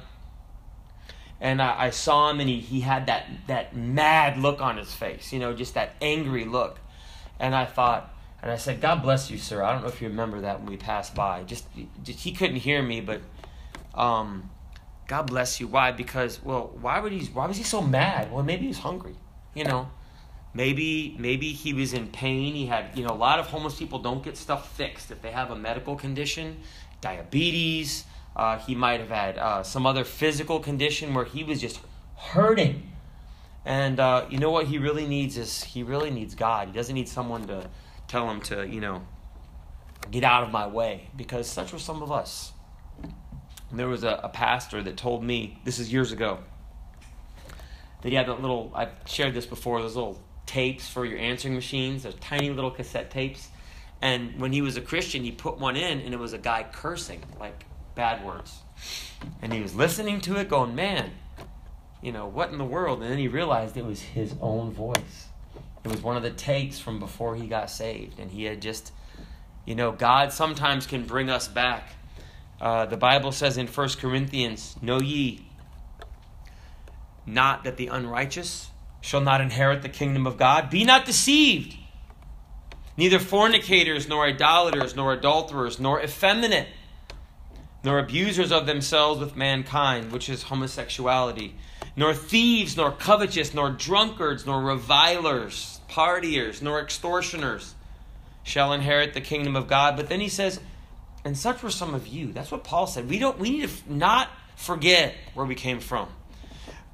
And 1.40 1.62
I, 1.62 1.86
I 1.86 1.90
saw 1.92 2.30
him, 2.30 2.42
and 2.42 2.50
he, 2.50 2.60
he 2.60 2.82
had 2.82 3.06
that, 3.06 3.28
that 3.48 3.76
mad 3.76 4.38
look 4.38 4.62
on 4.62 4.78
his 4.78 4.94
face, 4.94 5.32
you 5.32 5.40
know, 5.40 5.54
just 5.54 5.74
that 5.76 5.96
angry 6.02 6.44
look. 6.44 6.80
And 7.40 7.56
I 7.56 7.66
thought, 7.66 8.14
and 8.42 8.52
I 8.52 8.58
said, 8.58 8.82
God 8.82 9.02
bless 9.02 9.32
you, 9.32 9.38
sir. 9.38 9.64
I 9.64 9.72
don't 9.72 9.84
know 9.84 9.88
if 9.88 10.02
you 10.02 10.10
remember 10.10 10.42
that 10.42 10.60
when 10.60 10.70
we 10.70 10.78
passed 10.78 11.16
by. 11.16 11.44
Just, 11.44 11.66
just 12.04 12.20
he 12.20 12.34
couldn't 12.34 12.58
hear 12.58 12.84
me, 12.84 13.00
but 13.00 13.22
um, 13.96 14.50
God 15.12 15.28
bless 15.28 15.60
you. 15.60 15.68
Why? 15.68 15.92
Because 15.92 16.42
well, 16.42 16.72
why 16.80 17.02
would 17.02 17.12
he? 17.12 17.26
Why 17.34 17.46
was 17.46 17.58
he 17.58 17.66
so 17.66 17.82
mad? 17.82 18.32
Well, 18.32 18.44
maybe 18.44 18.62
he 18.62 18.68
was 18.70 18.78
hungry. 18.78 19.18
You 19.54 19.66
know, 19.66 19.90
maybe 20.54 21.18
maybe 21.20 21.52
he 21.52 21.74
was 21.74 21.92
in 21.92 22.08
pain. 22.08 22.56
He 22.56 22.68
had 22.68 22.98
you 22.98 23.04
know 23.04 23.10
a 23.10 23.20
lot 23.28 23.38
of 23.38 23.48
homeless 23.48 23.76
people 23.76 24.00
don't 24.00 24.24
get 24.24 24.38
stuff 24.38 24.74
fixed 24.74 25.12
if 25.12 25.22
they 25.22 25.32
have 25.32 25.52
a 25.52 25.56
medical 25.58 25.98
condition, 25.98 26.62
diabetes. 27.02 28.06
Uh, 28.38 28.60
he 28.60 28.74
might 28.74 29.02
have 29.02 29.10
had 29.10 29.38
uh, 29.38 29.64
some 29.64 29.86
other 29.86 30.06
physical 30.06 30.62
condition 30.62 31.14
where 31.14 31.26
he 31.26 31.44
was 31.44 31.60
just 31.60 31.82
hurting. 32.16 32.90
And 33.66 34.00
uh, 34.00 34.28
you 34.30 34.38
know 34.38 34.52
what 34.52 34.68
he 34.68 34.78
really 34.78 35.08
needs 35.08 35.36
is 35.36 35.62
he 35.62 35.84
really 35.84 36.10
needs 36.10 36.36
God. 36.36 36.70
He 36.70 36.74
doesn't 36.74 36.96
need 36.96 37.10
someone 37.10 37.48
to 37.48 37.70
tell 38.08 38.32
him 38.32 38.40
to 38.44 38.66
you 38.66 38.80
know 38.80 39.06
get 40.10 40.24
out 40.24 40.44
of 40.44 40.52
my 40.52 40.68
way 40.68 41.10
because 41.18 41.48
such 41.48 41.74
were 41.74 41.80
some 41.80 42.02
of 42.02 42.14
us. 42.14 42.54
And 43.72 43.80
there 43.80 43.88
was 43.88 44.04
a, 44.04 44.20
a 44.24 44.30
pastor 44.30 44.84
that 44.84 44.98
told 44.98 45.24
me, 45.24 45.60
this 45.64 45.80
is 45.80 45.92
years 45.92 46.12
ago, 46.12 46.40
that 48.02 48.10
he 48.10 48.16
had 48.16 48.28
that 48.28 48.42
little, 48.42 48.72
I've 48.76 48.92
shared 49.06 49.34
this 49.34 49.46
before, 49.46 49.82
those 49.82 49.96
little 49.96 50.22
tapes 50.46 50.88
for 50.88 51.06
your 51.06 51.18
answering 51.18 51.56
machines, 51.56 52.04
those 52.04 52.16
tiny 52.16 52.50
little 52.50 52.72
cassette 52.72 53.10
tapes. 53.10 53.48
And 54.02 54.40
when 54.40 54.52
he 54.52 54.62
was 54.62 54.76
a 54.76 54.82
Christian, 54.82 55.24
he 55.24 55.32
put 55.32 55.58
one 55.58 55.78
in, 55.78 56.02
and 56.02 56.14
it 56.14 56.20
was 56.20 56.34
a 56.34 56.38
guy 56.38 56.66
cursing, 56.72 57.22
like 57.40 57.66
bad 57.96 58.26
words. 58.26 58.60
And 59.42 59.54
he 59.54 59.62
was 59.62 59.74
listening 59.74 60.20
to 60.22 60.38
it, 60.38 60.50
going, 60.50 60.76
man, 60.76 61.12
you 62.02 62.12
know, 62.12 62.28
what 62.28 62.50
in 62.52 62.58
the 62.58 62.66
world? 62.66 63.02
And 63.02 63.12
then 63.12 63.20
he 63.20 63.28
realized 63.28 63.78
it 63.78 63.86
was 63.86 64.02
his 64.02 64.36
own 64.42 64.72
voice. 64.72 65.28
It 65.86 65.92
was 65.92 66.02
one 66.02 66.18
of 66.18 66.24
the 66.24 66.32
takes 66.32 66.80
from 66.80 67.00
before 67.00 67.36
he 67.36 67.48
got 67.48 67.70
saved. 67.70 68.20
And 68.20 68.32
he 68.32 68.44
had 68.44 68.62
just, 68.62 68.92
you 69.66 69.76
know, 69.76 69.92
God 69.92 70.34
sometimes 70.34 70.88
can 70.88 71.06
bring 71.06 71.30
us 71.30 71.48
back 71.48 71.94
uh, 72.62 72.86
the 72.86 72.96
Bible 72.96 73.32
says 73.32 73.58
in 73.58 73.66
1 73.66 73.90
Corinthians, 74.00 74.76
Know 74.84 75.02
ye 75.02 75.48
not 77.26 77.64
that 77.64 77.76
the 77.76 77.88
unrighteous 77.88 78.70
shall 79.02 79.20
not 79.22 79.42
inherit 79.42 79.82
the 79.82 79.90
kingdom 79.90 80.28
of 80.28 80.38
God? 80.38 80.70
Be 80.70 80.84
not 80.84 81.06
deceived. 81.06 81.76
Neither 82.96 83.18
fornicators, 83.18 84.08
nor 84.08 84.28
idolaters, 84.28 84.96
nor 84.96 85.12
adulterers, 85.12 85.80
nor 85.80 86.04
effeminate, 86.04 86.68
nor 87.84 87.98
abusers 87.98 88.52
of 88.52 88.68
themselves 88.68 89.20
with 89.20 89.36
mankind, 89.36 90.12
which 90.12 90.30
is 90.30 90.44
homosexuality, 90.44 91.56
nor 91.96 92.14
thieves, 92.14 92.78
nor 92.78 92.92
covetous, 92.92 93.56
nor 93.56 93.72
drunkards, 93.72 94.46
nor 94.46 94.62
revilers, 94.62 95.80
partiers, 95.90 96.62
nor 96.62 96.80
extortioners 96.80 97.74
shall 98.44 98.72
inherit 98.72 99.16
the 99.16 99.22
kingdom 99.22 99.56
of 99.56 99.68
God. 99.68 99.96
But 99.96 100.10
then 100.10 100.20
he 100.20 100.30
says, 100.30 100.60
and 101.24 101.38
such 101.38 101.62
were 101.64 101.70
some 101.70 101.94
of 101.94 102.08
you. 102.08 102.32
That's 102.32 102.52
what 102.52 102.64
Paul 102.64 102.88
said. 102.88 103.10
We 103.10 103.20
don't 103.20 103.40
we 103.40 103.50
need 103.50 103.70
to 103.70 103.94
not 103.94 104.30
forget 104.56 105.16
where 105.34 105.46
we 105.46 105.56
came 105.56 105.80
from. 105.80 106.10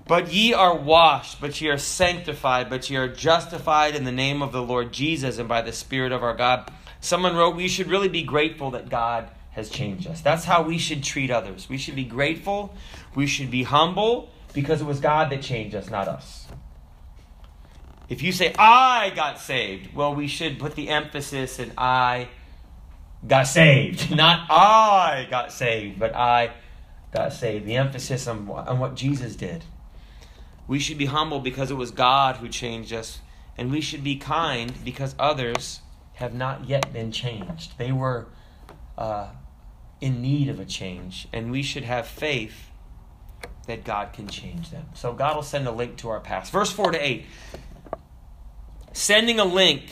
But 0.07 0.31
ye 0.31 0.53
are 0.53 0.75
washed, 0.75 1.41
but 1.41 1.59
ye 1.59 1.67
are 1.67 1.77
sanctified, 1.77 2.69
but 2.69 2.89
ye 2.89 2.95
are 2.95 3.09
justified 3.09 3.93
in 3.93 4.05
the 4.05 4.11
name 4.11 4.41
of 4.41 4.53
the 4.53 4.63
Lord 4.63 4.93
Jesus 4.93 5.37
and 5.37 5.49
by 5.49 5.61
the 5.61 5.73
Spirit 5.73 6.13
of 6.13 6.23
our 6.23 6.33
God. 6.33 6.71
Someone 7.01 7.35
wrote, 7.35 7.55
We 7.55 7.67
should 7.67 7.87
really 7.87 8.07
be 8.07 8.23
grateful 8.23 8.71
that 8.71 8.89
God 8.89 9.29
has 9.51 9.69
changed 9.69 10.07
us. 10.07 10.21
That's 10.21 10.45
how 10.45 10.63
we 10.63 10.77
should 10.77 11.03
treat 11.03 11.29
others. 11.29 11.67
We 11.67 11.77
should 11.77 11.95
be 11.95 12.05
grateful. 12.05 12.73
We 13.15 13.27
should 13.27 13.51
be 13.51 13.63
humble 13.63 14.29
because 14.53 14.81
it 14.81 14.85
was 14.85 15.01
God 15.01 15.29
that 15.31 15.41
changed 15.41 15.75
us, 15.75 15.89
not 15.89 16.07
us. 16.07 16.47
If 18.07 18.21
you 18.21 18.31
say, 18.31 18.53
I 18.57 19.11
got 19.13 19.39
saved, 19.39 19.93
well, 19.93 20.15
we 20.15 20.27
should 20.27 20.59
put 20.59 20.75
the 20.75 20.87
emphasis 20.87 21.59
in 21.59 21.73
I 21.77 22.29
got 23.25 23.47
saved. 23.47 24.11
Not 24.15 24.49
I 24.49 25.27
got 25.29 25.51
saved, 25.51 25.99
but 25.99 26.15
I 26.15 26.51
got 27.11 27.33
saved. 27.33 27.65
The 27.65 27.75
emphasis 27.75 28.27
on, 28.27 28.49
on 28.49 28.79
what 28.79 28.95
Jesus 28.95 29.35
did. 29.35 29.63
We 30.67 30.79
should 30.79 30.97
be 30.97 31.05
humble 31.05 31.39
because 31.39 31.71
it 31.71 31.75
was 31.75 31.91
God 31.91 32.37
who 32.37 32.49
changed 32.49 32.91
us. 32.93 33.19
And 33.57 33.71
we 33.71 33.81
should 33.81 34.03
be 34.03 34.17
kind 34.17 34.73
because 34.83 35.15
others 35.17 35.79
have 36.15 36.33
not 36.33 36.67
yet 36.67 36.93
been 36.93 37.11
changed. 37.11 37.77
They 37.77 37.91
were 37.91 38.27
uh, 38.97 39.29
in 40.01 40.21
need 40.21 40.49
of 40.49 40.59
a 40.59 40.65
change. 40.65 41.27
And 41.33 41.51
we 41.51 41.63
should 41.63 41.83
have 41.83 42.07
faith 42.07 42.69
that 43.65 43.83
God 43.83 44.13
can 44.13 44.27
change 44.27 44.69
them. 44.69 44.85
So 44.93 45.13
God 45.13 45.35
will 45.35 45.43
send 45.43 45.67
a 45.67 45.71
link 45.71 45.97
to 45.97 46.09
our 46.09 46.19
past. 46.19 46.51
Verse 46.51 46.71
4 46.71 46.91
to 46.91 47.05
8. 47.05 47.25
Sending 48.93 49.39
a 49.39 49.45
link 49.45 49.83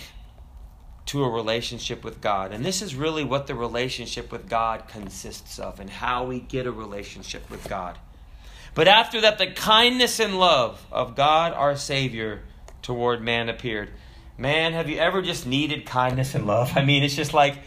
to 1.08 1.24
a 1.24 1.30
relationship 1.30 2.04
with 2.04 2.20
God. 2.22 2.52
And 2.52 2.66
this 2.66 2.82
is 2.82 2.96
really 2.96 3.24
what 3.24 3.48
the 3.48 3.56
relationship 3.56 4.32
with 4.32 4.50
God 4.50 4.88
consists 4.88 5.60
of 5.60 5.80
and 5.80 5.90
how 5.90 6.26
we 6.26 6.40
get 6.40 6.66
a 6.66 6.72
relationship 6.72 7.50
with 7.50 7.68
God. 7.70 7.98
But 8.74 8.88
after 8.88 9.22
that, 9.22 9.38
the 9.38 9.48
kindness 9.48 10.20
and 10.20 10.38
love 10.40 10.86
of 10.92 11.16
God 11.16 11.54
our 11.54 11.76
Savior 11.78 12.42
toward 12.82 13.22
man 13.22 13.50
appeared. 13.50 13.90
Man, 14.38 14.74
have 14.74 14.90
you 14.90 14.98
ever 14.98 15.22
just 15.22 15.48
needed 15.48 15.86
kindness 15.86 16.36
and 16.36 16.46
love? 16.46 16.76
I 16.76 16.84
mean, 16.84 17.04
it's 17.04 17.16
just 17.16 17.34
like, 17.34 17.56
have 17.56 17.64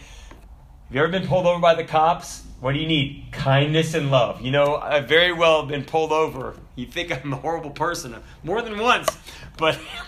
you 0.91 1.01
ever 1.01 1.11
been 1.11 1.27
pulled 1.27 1.47
over 1.47 1.61
by 1.61 1.75
the 1.75 1.85
cops? 1.85 2.45
What 2.61 2.73
do 2.73 2.79
you 2.79 2.87
need? 2.87 3.27
Kindness 3.31 3.95
and 3.95 4.11
love. 4.11 4.43
You 4.43 4.51
know, 4.51 4.77
I've 4.77 5.09
very 5.09 5.33
well 5.33 5.65
been 5.65 5.85
pulled 5.85 6.13
over. 6.13 6.57
You 6.77 6.87
think 6.87 7.13
I'm 7.13 7.33
a 7.33 7.37
horrible 7.37 7.71
person 7.71 8.17
more 8.43 8.61
than 8.63 8.79
once, 8.79 9.09
but 9.57 9.79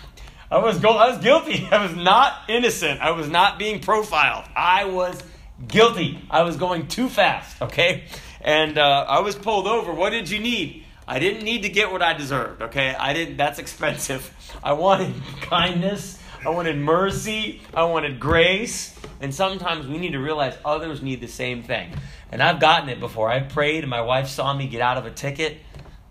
I 0.50 0.58
was 0.58 0.78
go- 0.78 0.96
I 0.96 1.10
was 1.10 1.18
guilty. 1.18 1.68
I 1.70 1.86
was 1.86 1.94
not 1.94 2.34
innocent. 2.48 3.00
I 3.00 3.12
was 3.12 3.28
not 3.28 3.58
being 3.58 3.80
profiled. 3.80 4.44
I 4.56 4.84
was 4.86 5.22
guilty. 5.66 6.18
I 6.30 6.42
was 6.42 6.56
going 6.56 6.88
too 6.88 7.08
fast. 7.08 7.62
Okay, 7.62 8.04
and 8.40 8.78
uh, 8.78 9.06
I 9.08 9.20
was 9.20 9.36
pulled 9.36 9.66
over. 9.66 9.92
What 9.92 10.10
did 10.10 10.28
you 10.28 10.40
need? 10.40 10.84
I 11.06 11.18
didn't 11.18 11.42
need 11.42 11.62
to 11.62 11.68
get 11.68 11.90
what 11.90 12.02
I 12.02 12.12
deserved, 12.12 12.62
okay? 12.62 12.94
I 12.94 13.12
didn't 13.12 13.36
that's 13.36 13.58
expensive. 13.58 14.32
I 14.62 14.74
wanted 14.74 15.12
kindness, 15.40 16.20
I 16.44 16.50
wanted 16.50 16.76
mercy, 16.76 17.60
I 17.74 17.82
wanted 17.84 18.20
grace, 18.20 18.96
and 19.20 19.34
sometimes 19.34 19.88
we 19.88 19.98
need 19.98 20.12
to 20.12 20.20
realize 20.20 20.56
others 20.64 21.02
need 21.02 21.20
the 21.20 21.26
same 21.26 21.64
thing. 21.64 21.92
And 22.30 22.40
I've 22.40 22.60
gotten 22.60 22.88
it 22.88 23.00
before. 23.00 23.28
I 23.28 23.40
prayed 23.40 23.82
and 23.82 23.90
my 23.90 24.02
wife 24.02 24.28
saw 24.28 24.54
me 24.54 24.68
get 24.68 24.80
out 24.80 24.98
of 24.98 25.04
a 25.04 25.10
ticket 25.10 25.58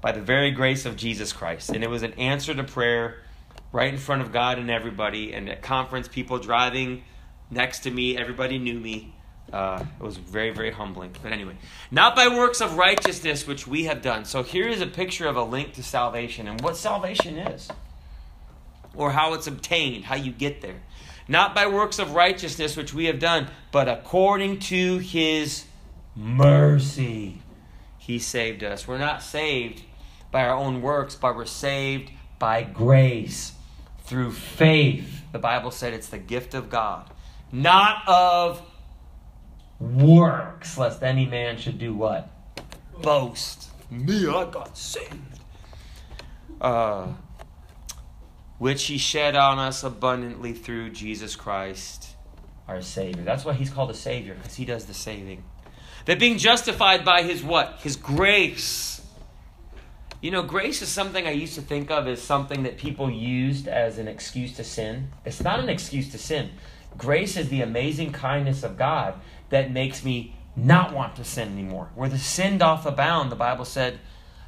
by 0.02 0.12
the 0.12 0.22
very 0.22 0.52
grace 0.52 0.86
of 0.86 0.98
Jesus 0.98 1.32
Christ. 1.32 1.70
And 1.70 1.82
it 1.82 1.90
was 1.90 2.04
an 2.04 2.14
answer 2.14 2.54
to 2.54 2.64
prayer 2.66 3.20
right 3.72 3.94
in 3.94 4.00
front 4.00 4.22
of 4.22 4.32
God 4.32 4.58
and 4.58 4.70
everybody. 4.70 5.34
And 5.34 5.50
at 5.50 5.62
conference, 5.62 6.08
people 6.08 6.40
driving 6.40 7.04
next 7.50 7.80
to 7.80 7.92
me, 7.92 8.18
everybody 8.18 8.58
knew 8.58 8.80
me. 8.80 9.14
Uh, 9.52 9.84
it 10.00 10.04
was 10.04 10.18
very, 10.18 10.52
very 10.52 10.72
humbling. 10.72 11.12
But 11.24 11.32
anyway, 11.32 11.56
not 11.90 12.16
by 12.16 12.28
works 12.28 12.62
of 12.62 12.78
righteousness 12.78 13.48
which 13.48 13.66
we 13.66 13.86
have 13.86 14.02
done. 14.02 14.26
So 14.26 14.44
here 14.44 14.68
is 14.68 14.82
a 14.82 14.88
picture 14.88 15.28
of 15.28 15.38
a 15.38 15.44
link 15.44 15.74
to 15.74 15.84
salvation 15.84 16.48
and 16.48 16.62
what 16.62 16.78
salvation 16.78 17.38
is, 17.38 17.68
or 18.96 19.12
how 19.12 19.34
it's 19.34 19.48
obtained, 19.48 20.06
how 20.06 20.16
you 20.16 20.32
get 20.32 20.62
there. 20.62 20.82
Not 21.28 21.56
by 21.56 21.68
works 21.68 22.00
of 22.00 22.14
righteousness 22.14 22.76
which 22.76 22.94
we 22.94 23.06
have 23.06 23.20
done, 23.20 23.50
but 23.72 23.88
according 23.88 24.60
to 24.60 24.98
his 24.98 25.66
mercy, 26.16 27.42
he 27.98 28.20
saved 28.20 28.64
us. 28.64 28.88
We're 28.88 28.98
not 28.98 29.24
saved 29.24 29.84
by 30.32 30.44
our 30.44 30.56
own 30.56 30.82
works, 30.82 31.16
but 31.16 31.36
we're 31.36 31.46
saved 31.46 32.12
by 32.38 32.64
grace 32.64 33.54
through 34.10 34.32
faith. 34.32 35.22
The 35.32 35.40
Bible 35.40 35.70
said 35.70 35.94
it's 35.94 36.10
the 36.10 36.18
gift 36.18 36.56
of 36.56 36.70
God, 36.70 37.10
not 37.52 38.02
of 38.08 38.62
works, 39.80 40.78
lest 40.78 41.04
any 41.04 41.28
man 41.28 41.58
should 41.58 41.78
do 41.78 41.94
what? 41.94 42.30
Boast. 43.02 43.70
Me, 43.92 44.28
I 44.28 44.50
got 44.50 44.76
saved. 44.76 45.40
Uh, 46.60 47.08
which 48.58 48.86
he 48.86 48.98
shed 48.98 49.36
on 49.36 49.60
us 49.60 49.84
abundantly 49.84 50.54
through 50.54 50.90
Jesus 50.90 51.36
Christ, 51.36 52.16
our 52.68 52.82
Savior. 52.82 53.24
That's 53.24 53.46
why 53.46 53.54
he's 53.54 53.70
called 53.70 53.92
a 53.92 53.94
Savior, 53.94 54.34
because 54.34 54.56
he 54.56 54.66
does 54.66 54.86
the 54.86 54.94
saving. 54.94 55.44
That 56.06 56.20
being 56.20 56.40
justified 56.40 57.06
by 57.06 57.22
his 57.22 57.44
what? 57.44 57.80
His 57.82 57.96
grace. 57.96 58.99
You 60.22 60.32
know, 60.32 60.44
grace 60.44 60.82
is 60.82 60.90
something 60.90 61.26
I 61.26 61.32
used 61.32 61.56
to 61.56 61.62
think 61.62 61.90
of 61.90 62.06
as 62.08 62.22
something 62.22 62.64
that 62.64 62.78
people 62.78 63.10
used 63.10 63.70
as 63.70 63.98
an 63.98 64.10
excuse 64.10 64.54
to 64.58 64.66
sin. 64.66 65.12
It's 65.24 65.42
not 65.42 65.62
an 65.62 65.70
excuse 65.70 66.12
to 66.12 66.18
sin. 66.18 66.52
Grace 66.98 67.38
is 67.38 67.48
the 67.48 67.62
amazing 67.62 68.12
kindness 68.12 68.64
of 68.64 68.78
God 68.78 69.16
that 69.50 69.72
makes 69.72 70.04
me 70.04 70.36
not 70.58 70.94
want 70.94 71.16
to 71.16 71.24
sin 71.24 71.54
anymore. 71.54 71.90
Where 71.96 72.10
the 72.10 72.18
sin 72.18 72.58
doth 72.58 72.86
abound, 72.86 73.32
the 73.32 73.38
Bible 73.38 73.64
said, 73.64 74.00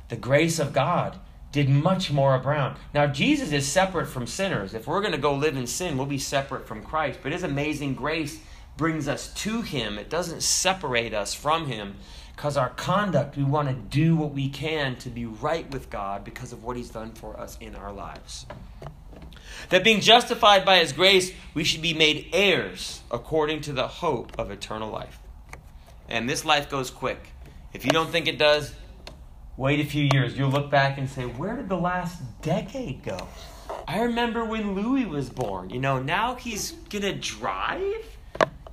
the 0.09 0.17
grace 0.17 0.59
of 0.59 0.73
God 0.73 1.17
did 1.53 1.69
much 1.69 2.11
more 2.11 2.35
abound. 2.35 2.77
Now, 2.93 3.07
Jesus 3.07 3.53
is 3.53 3.65
separate 3.65 4.07
from 4.07 4.27
sinners. 4.27 4.73
If 4.73 4.87
we're 4.87 4.99
going 4.99 5.13
to 5.13 5.17
go 5.17 5.33
live 5.33 5.55
in 5.55 5.67
sin, 5.67 5.97
we'll 5.97 6.05
be 6.05 6.17
separate 6.17 6.67
from 6.67 6.83
Christ. 6.83 7.19
But 7.23 7.31
His 7.31 7.43
amazing 7.43 7.95
grace 7.95 8.41
brings 8.75 9.07
us 9.07 9.33
to 9.35 9.61
Him, 9.61 9.97
it 9.97 10.09
doesn't 10.09 10.43
separate 10.43 11.13
us 11.13 11.33
from 11.33 11.67
Him. 11.67 11.95
Because 12.41 12.57
our 12.57 12.69
conduct, 12.69 13.37
we 13.37 13.43
want 13.43 13.69
to 13.69 13.75
do 13.75 14.15
what 14.15 14.31
we 14.33 14.49
can 14.49 14.95
to 14.95 15.11
be 15.11 15.27
right 15.27 15.69
with 15.69 15.91
God 15.91 16.23
because 16.23 16.51
of 16.51 16.63
what 16.63 16.75
He's 16.75 16.89
done 16.89 17.11
for 17.11 17.39
us 17.39 17.55
in 17.61 17.75
our 17.75 17.93
lives. 17.93 18.47
That 19.69 19.83
being 19.83 19.99
justified 20.01 20.65
by 20.65 20.79
His 20.79 20.91
grace, 20.91 21.31
we 21.53 21.63
should 21.63 21.83
be 21.83 21.93
made 21.93 22.29
heirs 22.33 23.01
according 23.11 23.61
to 23.61 23.73
the 23.73 23.87
hope 23.87 24.39
of 24.39 24.49
eternal 24.49 24.89
life. 24.89 25.19
And 26.09 26.27
this 26.27 26.43
life 26.43 26.67
goes 26.67 26.89
quick. 26.89 27.27
If 27.73 27.85
you 27.85 27.91
don't 27.91 28.09
think 28.09 28.27
it 28.27 28.39
does, 28.39 28.73
wait 29.55 29.79
a 29.79 29.85
few 29.85 30.09
years. 30.11 30.35
You'll 30.35 30.49
look 30.49 30.71
back 30.71 30.97
and 30.97 31.07
say, 31.07 31.25
Where 31.25 31.55
did 31.55 31.69
the 31.69 31.77
last 31.77 32.23
decade 32.41 33.03
go? 33.03 33.19
I 33.87 34.01
remember 34.01 34.45
when 34.45 34.73
Louis 34.73 35.05
was 35.05 35.29
born. 35.29 35.69
You 35.69 35.79
know, 35.79 36.01
now 36.01 36.33
he's 36.33 36.71
going 36.89 37.03
to 37.03 37.13
drive? 37.13 38.03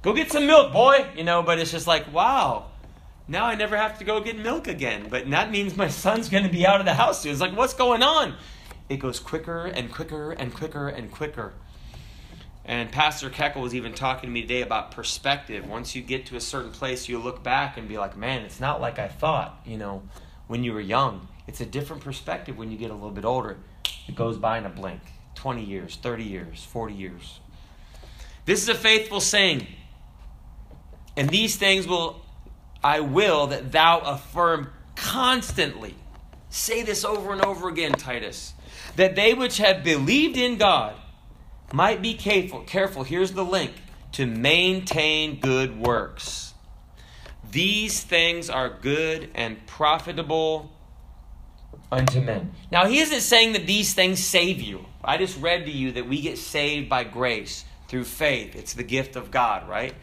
Go 0.01 0.15
get 0.15 0.33
some 0.33 0.47
milk, 0.47 0.73
boy. 0.73 1.05
You 1.15 1.25
know, 1.25 1.43
but 1.43 1.59
it's 1.59 1.71
just 1.71 1.87
like, 1.87 2.11
wow. 2.15 2.71
Now 3.29 3.45
I 3.45 3.55
never 3.55 3.77
have 3.77 3.99
to 3.99 4.05
go 4.05 4.21
get 4.21 4.39
milk 4.39 4.67
again. 4.67 5.09
But 5.11 5.31
that 5.31 5.51
means 5.51 5.77
my 5.77 5.89
son's 5.89 6.31
going 6.31 6.45
to 6.45 6.51
be 6.51 6.67
out 6.67 6.81
of 6.81 6.87
the 6.87 6.95
house 6.95 7.23
soon. 7.23 7.33
It's 7.33 7.41
like, 7.41 7.55
what's 7.55 7.75
going 7.75 8.03
on? 8.03 8.35
It 8.89 8.97
goes 8.97 9.21
quicker 9.21 9.67
and 9.67 9.93
quicker 9.93 10.33
and 10.33 10.53
quicker 10.53 10.89
and 10.89 11.13
quicker. 11.13 11.53
And 12.65 12.91
Pastor 12.91 13.31
Keckle 13.31 13.63
was 13.63 13.75
even 13.75 13.95
talking 13.95 14.29
to 14.29 14.33
me 14.33 14.43
today 14.43 14.63
about 14.63 14.91
perspective. 14.91 15.67
Once 15.67 15.95
you 15.95 16.03
get 16.03 16.27
to 16.27 16.37
a 16.37 16.41
certain 16.41 16.71
place, 16.71 17.09
you 17.09 17.19
look 17.19 17.43
back 17.43 17.77
and 17.77 17.89
be 17.89 17.99
like, 17.99 18.17
man, 18.17 18.43
it's 18.43 18.61
not 18.61 18.81
like 18.81 18.99
I 18.99 19.09
thought, 19.09 19.61
you 19.65 19.77
know, 19.79 20.03
when 20.49 20.65
you 20.65 20.73
were 20.73 20.81
young. 20.81 21.29
It's 21.47 21.63
a 21.63 21.67
different 21.67 22.03
perspective 22.03 22.59
when 22.59 22.71
you 22.71 22.77
get 22.77 22.91
a 22.91 22.95
little 22.95 23.11
bit 23.11 23.25
older. 23.25 23.57
It 24.07 24.15
goes 24.15 24.37
by 24.37 24.59
in 24.59 24.67
a 24.67 24.71
blink 24.71 25.01
20 25.35 25.65
years, 25.65 25.97
30 25.97 26.25
years, 26.25 26.65
40 26.65 26.95
years. 26.95 27.41
This 28.45 28.63
is 28.63 28.69
a 28.69 28.75
faithful 28.75 29.21
saying. 29.21 29.67
And 31.17 31.31
these 31.31 31.57
things 31.57 31.87
will 31.87 32.23
I 32.83 33.01
will 33.01 33.49
that 33.49 33.73
thou 33.73 33.99
affirm 34.01 34.73
constantly. 34.95 35.95
Say 36.51 36.83
this 36.83 37.05
over 37.05 37.33
and 37.33 37.45
over 37.45 37.69
again, 37.69 37.93
Titus. 37.93 38.55
That 38.97 39.17
they 39.17 39.35
which 39.35 39.59
have 39.59 39.85
believed 39.85 40.37
in 40.37 40.57
God 40.57 40.95
might 41.73 42.03
be 42.03 42.15
careful. 42.15 42.61
Careful, 42.63 43.05
here's 43.05 43.33
the 43.33 43.45
link 43.45 43.73
to 44.13 44.27
maintain 44.27 45.41
good 45.41 45.79
works. 45.79 46.55
These 47.51 48.03
things 48.03 48.51
are 48.51 48.69
good 48.69 49.31
and 49.35 49.67
profitable 49.67 50.71
unto 51.91 52.21
men. 52.21 52.53
Now, 52.71 52.87
he 52.87 52.99
isn't 53.01 53.21
saying 53.21 53.53
that 53.53 53.67
these 53.67 53.95
things 53.95 54.23
save 54.23 54.61
you. 54.61 54.85
I 55.03 55.17
just 55.17 55.41
read 55.41 55.67
to 55.67 55.71
you 55.71 55.93
that 55.93 56.07
we 56.07 56.21
get 56.21 56.39
saved 56.39 56.89
by 56.89 57.05
grace 57.05 57.65
through 57.89 58.05
faith. 58.05 58.55
It's 58.55 58.75
the 58.75 58.83
gift 58.83 59.17
of 59.17 59.31
God, 59.31 59.69
right? 59.69 59.95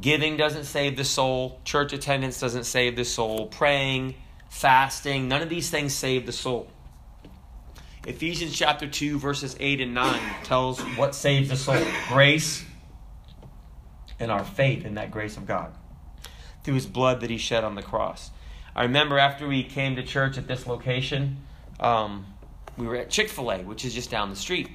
Giving 0.00 0.36
doesn't 0.36 0.64
save 0.64 0.96
the 0.96 1.04
soul. 1.04 1.60
Church 1.64 1.92
attendance 1.92 2.38
doesn't 2.38 2.64
save 2.64 2.96
the 2.96 3.04
soul. 3.04 3.46
Praying, 3.46 4.14
fasting, 4.50 5.28
none 5.28 5.42
of 5.42 5.48
these 5.48 5.70
things 5.70 5.94
save 5.94 6.26
the 6.26 6.32
soul. 6.32 6.68
Ephesians 8.06 8.56
chapter 8.56 8.86
2, 8.86 9.18
verses 9.18 9.56
8 9.58 9.80
and 9.80 9.94
9 9.94 10.20
tells 10.44 10.80
what 10.80 11.14
saves 11.14 11.48
the 11.48 11.56
soul 11.56 11.82
grace 12.08 12.64
and 14.20 14.30
our 14.30 14.44
faith 14.44 14.84
in 14.84 14.94
that 14.94 15.10
grace 15.10 15.36
of 15.36 15.46
God 15.46 15.72
through 16.62 16.74
his 16.74 16.86
blood 16.86 17.20
that 17.20 17.30
he 17.30 17.38
shed 17.38 17.64
on 17.64 17.74
the 17.74 17.82
cross. 17.82 18.30
I 18.74 18.82
remember 18.82 19.18
after 19.18 19.48
we 19.48 19.64
came 19.64 19.96
to 19.96 20.02
church 20.02 20.38
at 20.38 20.46
this 20.46 20.66
location, 20.66 21.38
um, 21.80 22.26
we 22.76 22.86
were 22.86 22.96
at 22.96 23.10
Chick 23.10 23.28
fil 23.28 23.50
A, 23.50 23.58
which 23.62 23.84
is 23.84 23.94
just 23.94 24.10
down 24.10 24.30
the 24.30 24.36
street. 24.36 24.68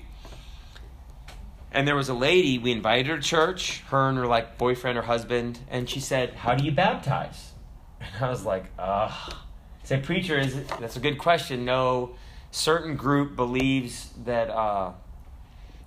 And 1.71 1.87
there 1.87 1.95
was 1.95 2.09
a 2.09 2.13
lady, 2.13 2.57
we 2.57 2.71
invited 2.71 3.07
her 3.07 3.15
to 3.17 3.21
church, 3.21 3.79
her 3.87 4.09
and 4.09 4.17
her 4.17 4.27
like 4.27 4.57
boyfriend 4.57 4.97
or 4.97 5.03
husband, 5.03 5.59
and 5.69 5.89
she 5.89 5.99
said, 5.99 6.33
How 6.33 6.55
do 6.55 6.63
you 6.63 6.71
baptize? 6.71 7.49
And 8.01 8.25
I 8.25 8.29
was 8.29 8.45
like, 8.45 8.65
Ugh. 8.79 9.35
Said, 9.83 10.03
Preacher, 10.03 10.37
is 10.37 10.55
it, 10.55 10.67
that's 10.79 10.95
a 10.95 10.99
good 10.99 11.17
question. 11.17 11.65
No, 11.65 12.15
certain 12.49 12.95
group 12.95 13.35
believes 13.35 14.11
that 14.25 14.49
uh, 14.49 14.91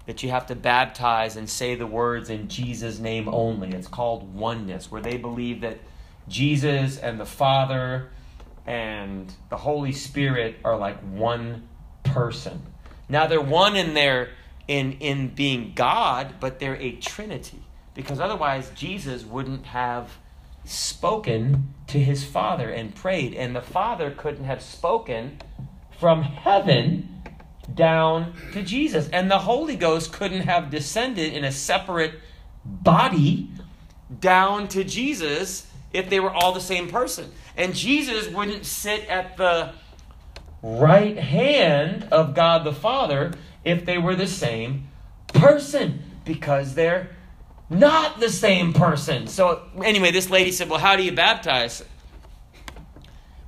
that 0.06 0.22
you 0.22 0.30
have 0.30 0.46
to 0.46 0.54
baptize 0.54 1.36
and 1.36 1.48
say 1.48 1.74
the 1.74 1.86
words 1.86 2.30
in 2.30 2.48
Jesus' 2.48 2.98
name 2.98 3.28
only. 3.28 3.70
It's 3.70 3.88
called 3.88 4.34
oneness, 4.34 4.90
where 4.90 5.00
they 5.00 5.16
believe 5.16 5.62
that 5.62 5.78
Jesus 6.28 6.98
and 6.98 7.18
the 7.18 7.26
Father 7.26 8.10
and 8.66 9.32
the 9.50 9.56
Holy 9.56 9.92
Spirit 9.92 10.56
are 10.64 10.76
like 10.76 10.98
one 11.00 11.68
person. 12.02 12.62
Now 13.08 13.26
they're 13.26 13.40
one 13.40 13.76
in 13.76 13.94
their 13.94 14.30
in 14.68 14.92
in 14.92 15.28
being 15.28 15.72
God, 15.74 16.34
but 16.40 16.58
they're 16.58 16.76
a 16.76 16.92
trinity. 16.92 17.62
Because 17.94 18.20
otherwise 18.20 18.70
Jesus 18.74 19.24
wouldn't 19.24 19.66
have 19.66 20.10
spoken 20.64 21.74
to 21.88 21.98
his 21.98 22.24
Father 22.24 22.70
and 22.70 22.94
prayed, 22.94 23.34
and 23.34 23.54
the 23.54 23.62
Father 23.62 24.10
couldn't 24.10 24.44
have 24.44 24.62
spoken 24.62 25.38
from 25.98 26.22
heaven 26.22 27.22
down 27.72 28.34
to 28.52 28.62
Jesus. 28.62 29.08
And 29.10 29.30
the 29.30 29.38
Holy 29.38 29.76
Ghost 29.76 30.12
couldn't 30.12 30.42
have 30.42 30.70
descended 30.70 31.32
in 31.32 31.44
a 31.44 31.52
separate 31.52 32.14
body 32.64 33.50
down 34.20 34.68
to 34.68 34.84
Jesus 34.84 35.66
if 35.92 36.10
they 36.10 36.20
were 36.20 36.32
all 36.32 36.52
the 36.52 36.60
same 36.60 36.88
person. 36.88 37.30
And 37.56 37.74
Jesus 37.74 38.28
wouldn't 38.28 38.66
sit 38.66 39.06
at 39.08 39.36
the 39.36 39.72
right 40.62 41.18
hand 41.18 42.08
of 42.10 42.34
God 42.34 42.64
the 42.64 42.72
Father 42.72 43.32
if 43.64 43.84
they 43.84 43.98
were 43.98 44.14
the 44.14 44.26
same 44.26 44.88
person 45.28 46.02
because 46.24 46.74
they're 46.74 47.10
not 47.70 48.20
the 48.20 48.28
same 48.28 48.72
person. 48.72 49.26
So, 49.26 49.62
anyway, 49.82 50.10
this 50.10 50.30
lady 50.30 50.52
said, 50.52 50.68
Well, 50.68 50.80
how 50.80 50.96
do 50.96 51.02
you 51.02 51.12
baptize? 51.12 51.84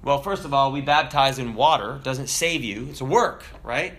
Well, 0.03 0.23
first 0.23 0.45
of 0.45 0.55
all, 0.55 0.71
we 0.73 0.81
baptize 0.81 1.39
in 1.39 1.55
water. 1.55 1.97
It 1.97 2.05
doesn't 2.05 2.29
save 2.29 2.63
you, 2.63 2.89
it's 2.91 3.01
a 3.01 3.05
work, 3.05 3.45
right? 3.63 3.95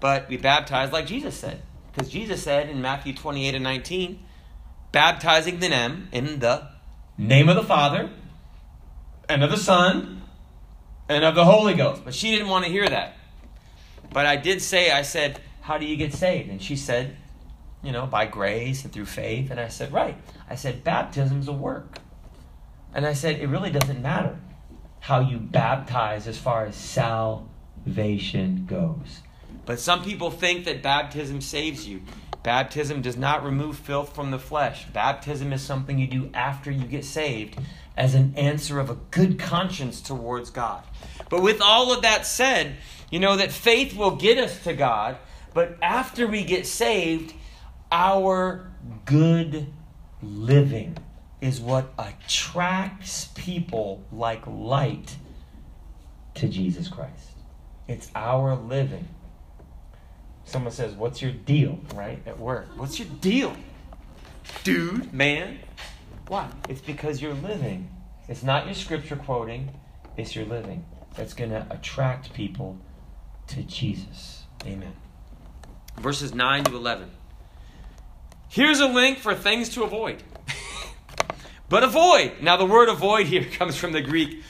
But 0.00 0.28
we 0.28 0.36
baptize 0.36 0.92
like 0.92 1.06
Jesus 1.06 1.34
said. 1.34 1.62
Because 1.92 2.10
Jesus 2.10 2.42
said 2.42 2.68
in 2.68 2.82
Matthew 2.82 3.14
28 3.14 3.54
and 3.54 3.64
19, 3.64 4.22
baptizing 4.92 5.60
them 5.60 6.08
in 6.12 6.40
the 6.40 6.68
name 7.16 7.48
of 7.48 7.56
the 7.56 7.62
Father, 7.62 8.10
and 9.28 9.42
of 9.42 9.50
the 9.50 9.56
Son, 9.56 10.22
and 11.08 11.24
of 11.24 11.34
the 11.34 11.44
Holy 11.44 11.74
Ghost. 11.74 12.02
But 12.04 12.14
she 12.14 12.30
didn't 12.30 12.48
want 12.48 12.66
to 12.66 12.70
hear 12.70 12.86
that. 12.86 13.16
But 14.12 14.26
I 14.26 14.36
did 14.36 14.60
say, 14.60 14.90
I 14.90 15.02
said, 15.02 15.40
How 15.66 15.78
do 15.78 15.84
you 15.84 15.96
get 15.96 16.14
saved? 16.14 16.48
And 16.48 16.62
she 16.62 16.76
said, 16.76 17.16
You 17.82 17.90
know, 17.90 18.06
by 18.06 18.26
grace 18.26 18.84
and 18.84 18.92
through 18.92 19.06
faith. 19.06 19.50
And 19.50 19.58
I 19.58 19.66
said, 19.66 19.92
Right. 19.92 20.16
I 20.48 20.54
said, 20.54 20.84
Baptism's 20.84 21.48
a 21.48 21.52
work. 21.52 21.98
And 22.94 23.04
I 23.04 23.14
said, 23.14 23.40
It 23.40 23.48
really 23.48 23.72
doesn't 23.72 24.00
matter 24.00 24.38
how 25.00 25.18
you 25.18 25.38
baptize 25.38 26.28
as 26.28 26.38
far 26.38 26.66
as 26.66 26.76
salvation 26.76 28.64
goes. 28.68 29.22
But 29.64 29.80
some 29.80 30.04
people 30.04 30.30
think 30.30 30.66
that 30.66 30.84
baptism 30.84 31.40
saves 31.40 31.88
you. 31.88 32.02
Baptism 32.44 33.02
does 33.02 33.16
not 33.16 33.44
remove 33.44 33.76
filth 33.76 34.14
from 34.14 34.30
the 34.30 34.38
flesh. 34.38 34.86
Baptism 34.92 35.52
is 35.52 35.62
something 35.62 35.98
you 35.98 36.06
do 36.06 36.30
after 36.32 36.70
you 36.70 36.84
get 36.84 37.04
saved 37.04 37.58
as 37.96 38.14
an 38.14 38.34
answer 38.36 38.78
of 38.78 38.88
a 38.88 38.98
good 39.10 39.36
conscience 39.40 40.00
towards 40.00 40.50
God. 40.50 40.84
But 41.28 41.42
with 41.42 41.60
all 41.60 41.92
of 41.92 42.02
that 42.02 42.24
said, 42.24 42.76
you 43.10 43.18
know 43.18 43.36
that 43.36 43.50
faith 43.50 43.96
will 43.96 44.14
get 44.14 44.38
us 44.38 44.62
to 44.62 44.72
God, 44.72 45.16
but 45.56 45.78
after 45.80 46.26
we 46.26 46.44
get 46.44 46.66
saved, 46.66 47.32
our 47.90 48.70
good 49.06 49.72
living 50.20 50.98
is 51.40 51.62
what 51.62 51.94
attracts 51.98 53.30
people 53.34 54.04
like 54.12 54.46
light 54.46 55.16
to 56.34 56.46
Jesus 56.46 56.88
Christ. 56.88 57.30
It's 57.88 58.10
our 58.14 58.54
living. 58.54 59.08
Someone 60.44 60.72
says, 60.72 60.92
What's 60.92 61.22
your 61.22 61.32
deal, 61.32 61.80
right? 61.94 62.20
At 62.26 62.38
work. 62.38 62.66
What's 62.76 62.98
your 62.98 63.08
deal? 63.22 63.56
Dude, 64.62 65.10
man. 65.14 65.60
Why? 66.28 66.50
It's 66.68 66.82
because 66.82 67.22
you're 67.22 67.32
living. 67.32 67.88
It's 68.28 68.42
not 68.42 68.66
your 68.66 68.74
scripture 68.74 69.16
quoting, 69.16 69.70
it's 70.18 70.36
your 70.36 70.44
living 70.44 70.84
that's 71.14 71.32
going 71.32 71.48
to 71.48 71.66
attract 71.70 72.34
people 72.34 72.76
to 73.46 73.62
Jesus. 73.62 74.42
Amen. 74.66 74.92
Verses 76.00 76.34
9 76.34 76.64
to 76.64 76.76
11. 76.76 77.10
Here's 78.48 78.80
a 78.80 78.86
link 78.86 79.18
for 79.18 79.34
things 79.34 79.68
to 79.70 79.82
avoid. 79.84 80.22
but 81.68 81.82
avoid. 81.82 82.40
Now, 82.40 82.56
the 82.56 82.66
word 82.66 82.88
avoid 82.88 83.26
here 83.26 83.44
comes 83.52 83.76
from 83.76 83.92
the 83.92 84.02
Greek 84.02 84.42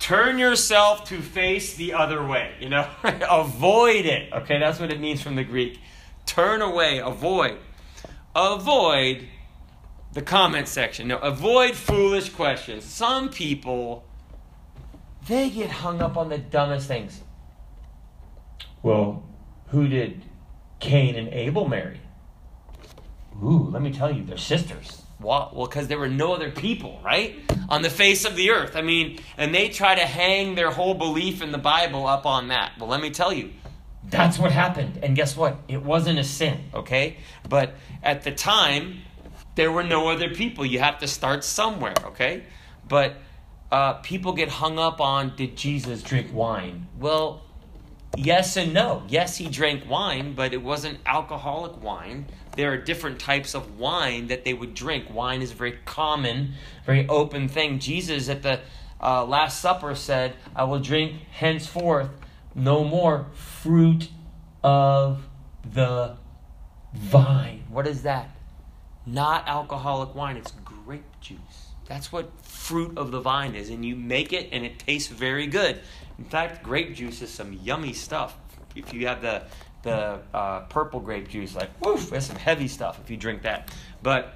turn 0.00 0.38
yourself 0.38 1.04
to 1.04 1.20
face 1.20 1.74
the 1.74 1.92
other 1.92 2.26
way. 2.26 2.54
You 2.58 2.70
know, 2.70 2.88
avoid 3.04 4.06
it. 4.06 4.32
Okay, 4.32 4.58
that's 4.58 4.80
what 4.80 4.90
it 4.90 4.98
means 4.98 5.22
from 5.22 5.36
the 5.36 5.44
Greek. 5.44 5.78
Turn 6.26 6.62
away, 6.62 6.98
avoid. 6.98 7.58
Avoid 8.34 9.28
the 10.12 10.22
comment 10.22 10.66
section. 10.66 11.06
No, 11.08 11.18
avoid 11.18 11.76
foolish 11.76 12.30
questions. 12.30 12.84
Some 12.84 13.28
people, 13.28 14.04
they 15.28 15.50
get 15.50 15.70
hung 15.70 16.00
up 16.02 16.16
on 16.16 16.28
the 16.28 16.38
dumbest 16.38 16.88
things. 16.88 17.20
Well, 18.82 19.22
who 19.68 19.86
did 19.86 20.22
Cain 20.80 21.14
and 21.14 21.28
Abel 21.28 21.68
marry? 21.68 22.00
Ooh, 23.42 23.68
let 23.70 23.82
me 23.82 23.92
tell 23.92 24.12
you, 24.12 24.24
they're 24.24 24.36
sisters. 24.36 25.02
Well, 25.20 25.52
because 25.54 25.88
there 25.88 25.98
were 25.98 26.08
no 26.08 26.34
other 26.34 26.50
people, 26.50 27.00
right? 27.04 27.36
On 27.68 27.82
the 27.82 27.90
face 27.90 28.24
of 28.24 28.36
the 28.36 28.50
earth. 28.50 28.74
I 28.74 28.82
mean, 28.82 29.20
and 29.36 29.54
they 29.54 29.68
try 29.68 29.94
to 29.94 30.06
hang 30.06 30.54
their 30.54 30.70
whole 30.70 30.94
belief 30.94 31.42
in 31.42 31.52
the 31.52 31.58
Bible 31.58 32.06
up 32.06 32.24
on 32.26 32.48
that. 32.48 32.72
Well, 32.78 32.88
let 32.88 33.02
me 33.02 33.10
tell 33.10 33.32
you, 33.32 33.50
that's 34.04 34.38
what 34.38 34.50
happened. 34.50 35.00
And 35.02 35.14
guess 35.14 35.36
what? 35.36 35.58
It 35.68 35.82
wasn't 35.82 36.18
a 36.18 36.24
sin, 36.24 36.58
okay? 36.72 37.18
But 37.48 37.74
at 38.02 38.22
the 38.22 38.32
time, 38.32 39.02
there 39.56 39.70
were 39.70 39.84
no 39.84 40.08
other 40.08 40.30
people. 40.30 40.64
You 40.64 40.78
have 40.78 40.98
to 41.00 41.06
start 41.06 41.44
somewhere, 41.44 41.94
okay? 42.06 42.44
But 42.88 43.16
uh, 43.70 43.94
people 43.94 44.32
get 44.32 44.48
hung 44.48 44.78
up 44.78 45.00
on 45.00 45.36
did 45.36 45.56
Jesus 45.56 46.02
drink 46.02 46.32
wine? 46.32 46.88
Well, 46.98 47.42
yes 48.16 48.56
and 48.56 48.74
no. 48.74 49.02
Yes, 49.08 49.36
he 49.36 49.48
drank 49.48 49.88
wine, 49.88 50.34
but 50.34 50.52
it 50.52 50.62
wasn't 50.62 50.98
alcoholic 51.06 51.82
wine 51.82 52.26
there 52.56 52.72
are 52.72 52.76
different 52.76 53.18
types 53.18 53.54
of 53.54 53.78
wine 53.78 54.26
that 54.28 54.44
they 54.44 54.54
would 54.54 54.74
drink. 54.74 55.12
Wine 55.12 55.42
is 55.42 55.52
a 55.52 55.54
very 55.54 55.78
common, 55.84 56.54
very 56.84 57.08
open 57.08 57.48
thing. 57.48 57.78
Jesus 57.78 58.28
at 58.28 58.42
the 58.42 58.60
uh, 59.00 59.24
Last 59.24 59.60
Supper 59.60 59.94
said, 59.94 60.34
I 60.54 60.64
will 60.64 60.80
drink 60.80 61.14
henceforth 61.30 62.10
no 62.54 62.84
more 62.84 63.26
fruit 63.32 64.08
of 64.62 65.26
the 65.64 66.16
vine. 66.92 67.64
What 67.70 67.86
is 67.86 68.02
that? 68.02 68.30
Not 69.06 69.48
alcoholic 69.48 70.14
wine, 70.14 70.36
it's 70.36 70.52
grape 70.64 71.04
juice. 71.20 71.38
That's 71.86 72.12
what 72.12 72.30
fruit 72.42 72.98
of 72.98 73.10
the 73.10 73.20
vine 73.20 73.54
is. 73.54 73.70
And 73.70 73.84
you 73.84 73.96
make 73.96 74.32
it 74.32 74.48
and 74.52 74.64
it 74.64 74.78
tastes 74.78 75.08
very 75.08 75.46
good. 75.46 75.80
In 76.20 76.26
fact, 76.26 76.62
grape 76.62 76.94
juice 76.94 77.22
is 77.22 77.30
some 77.30 77.58
yummy 77.64 77.94
stuff. 77.94 78.36
If 78.76 78.92
you 78.92 79.06
have 79.06 79.22
the 79.22 79.42
the 79.82 80.20
uh, 80.34 80.60
purple 80.68 81.00
grape 81.00 81.28
juice. 81.28 81.54
Like, 81.54 81.70
woof, 81.84 82.10
that's 82.10 82.26
some 82.26 82.36
heavy 82.36 82.68
stuff 82.68 83.00
if 83.02 83.10
you 83.10 83.16
drink 83.16 83.42
that. 83.42 83.72
But 84.02 84.34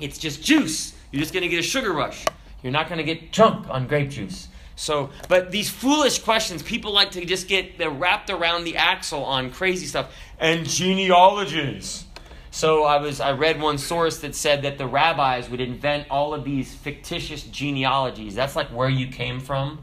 it's 0.00 0.16
just 0.16 0.42
juice. 0.42 0.94
You're 1.10 1.20
just 1.20 1.34
to 1.34 1.48
get 1.48 1.58
a 1.58 1.62
sugar 1.62 1.92
rush. 1.92 2.24
You're 2.62 2.72
not 2.72 2.88
to 2.88 3.04
get 3.04 3.30
drunk 3.30 3.68
on 3.68 3.86
grape 3.86 4.08
juice. 4.08 4.48
So, 4.74 5.10
but 5.28 5.50
these 5.50 5.68
foolish 5.68 6.20
questions, 6.20 6.62
people 6.62 6.92
like 6.92 7.10
to 7.10 7.24
just 7.26 7.46
get 7.46 7.76
they're 7.76 7.90
wrapped 7.90 8.30
around 8.30 8.64
the 8.64 8.78
axle 8.78 9.22
on 9.22 9.50
crazy 9.50 9.84
stuff 9.84 10.10
and 10.38 10.66
genealogies. 10.66 12.06
So 12.50 12.84
I 12.84 12.96
was 12.96 13.20
I 13.20 13.32
read 13.32 13.60
one 13.60 13.76
source 13.76 14.20
that 14.20 14.34
said 14.34 14.62
that 14.62 14.78
the 14.78 14.86
rabbis 14.86 15.50
would 15.50 15.60
invent 15.60 16.06
all 16.10 16.32
of 16.32 16.44
these 16.44 16.74
fictitious 16.74 17.42
genealogies. 17.42 18.34
That's 18.34 18.56
like 18.56 18.68
where 18.68 18.88
you 18.88 19.08
came 19.08 19.40
from 19.40 19.78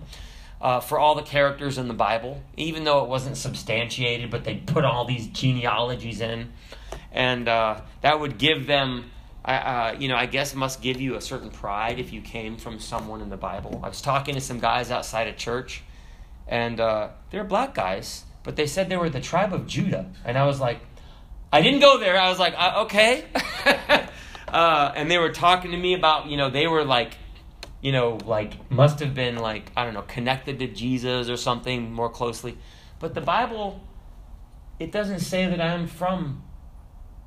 uh, 0.61 0.79
for 0.79 0.99
all 0.99 1.15
the 1.15 1.23
characters 1.23 1.77
in 1.77 1.87
the 1.87 1.93
Bible, 1.93 2.41
even 2.57 2.83
though 2.83 3.03
it 3.03 3.09
wasn't 3.09 3.37
substantiated, 3.37 4.29
but 4.29 4.43
they 4.43 4.55
put 4.55 4.83
all 4.83 5.05
these 5.05 5.27
genealogies 5.27 6.21
in. 6.21 6.51
And 7.11 7.47
uh, 7.47 7.81
that 8.01 8.19
would 8.19 8.37
give 8.37 8.67
them, 8.67 9.11
uh, 9.45 9.95
you 9.97 10.07
know, 10.07 10.15
I 10.15 10.25
guess 10.25 10.53
must 10.53 10.81
give 10.81 10.99
you 10.99 11.15
a 11.15 11.21
certain 11.21 11.49
pride 11.49 11.99
if 11.99 12.11
you 12.11 12.21
came 12.21 12.57
from 12.57 12.79
someone 12.79 13.21
in 13.21 13.29
the 13.29 13.37
Bible. 13.37 13.79
I 13.83 13.89
was 13.89 14.01
talking 14.01 14.35
to 14.35 14.41
some 14.41 14.59
guys 14.59 14.91
outside 14.91 15.27
of 15.27 15.37
church, 15.37 15.83
and 16.47 16.79
uh, 16.79 17.09
they're 17.31 17.43
black 17.43 17.73
guys, 17.73 18.25
but 18.43 18.55
they 18.55 18.67
said 18.67 18.89
they 18.89 18.97
were 18.97 19.09
the 19.09 19.21
tribe 19.21 19.53
of 19.53 19.65
Judah. 19.65 20.11
And 20.25 20.37
I 20.37 20.45
was 20.45 20.59
like, 20.59 20.79
I 21.51 21.61
didn't 21.61 21.79
go 21.79 21.97
there. 21.97 22.19
I 22.19 22.29
was 22.29 22.37
like, 22.37 22.53
uh, 22.57 22.83
okay. 22.85 23.25
Uh, 24.53 24.91
and 24.95 25.09
they 25.09 25.17
were 25.17 25.31
talking 25.31 25.71
to 25.71 25.77
me 25.77 25.93
about, 25.93 26.27
you 26.27 26.37
know, 26.37 26.49
they 26.49 26.67
were 26.67 26.83
like, 26.83 27.13
you 27.81 27.91
know, 27.91 28.17
like 28.25 28.69
must 28.71 28.99
have 28.99 29.13
been 29.13 29.37
like, 29.37 29.71
I 29.75 29.85
don't 29.85 29.93
know, 29.93 30.01
connected 30.03 30.59
to 30.59 30.67
Jesus 30.67 31.29
or 31.29 31.37
something 31.37 31.91
more 31.91 32.09
closely. 32.09 32.57
But 32.99 33.13
the 33.13 33.21
Bible, 33.21 33.81
it 34.79 34.91
doesn't 34.91 35.19
say 35.19 35.45
that 35.45 35.61
I'm 35.61 35.87
from 35.87 36.43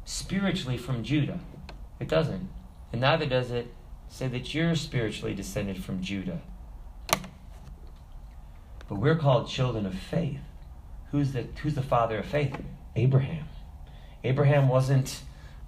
spiritually 0.05 0.77
from 0.77 1.03
Judah. 1.03 1.41
It 2.01 2.09
doesn't. 2.09 2.49
And 2.93 3.01
neither 3.01 3.27
does 3.27 3.51
it 3.51 3.73
say 4.09 4.29
that 4.29 4.53
you're 4.53 4.75
spiritually 4.75 5.35
descended 5.35 5.83
from 5.83 6.03
Judah. 6.03 6.43
But 8.88 8.97
we're 8.99 9.17
called 9.17 9.49
children 9.49 9.87
of 9.87 9.95
faith. 9.95 10.41
Who's 11.12 11.33
the, 11.33 11.47
who's 11.62 11.75
the 11.75 11.83
father 11.83 12.19
of 12.19 12.27
faith? 12.27 12.55
Abraham. 12.95 13.47
Abraham 14.25 14.69
wasn't 14.69 15.23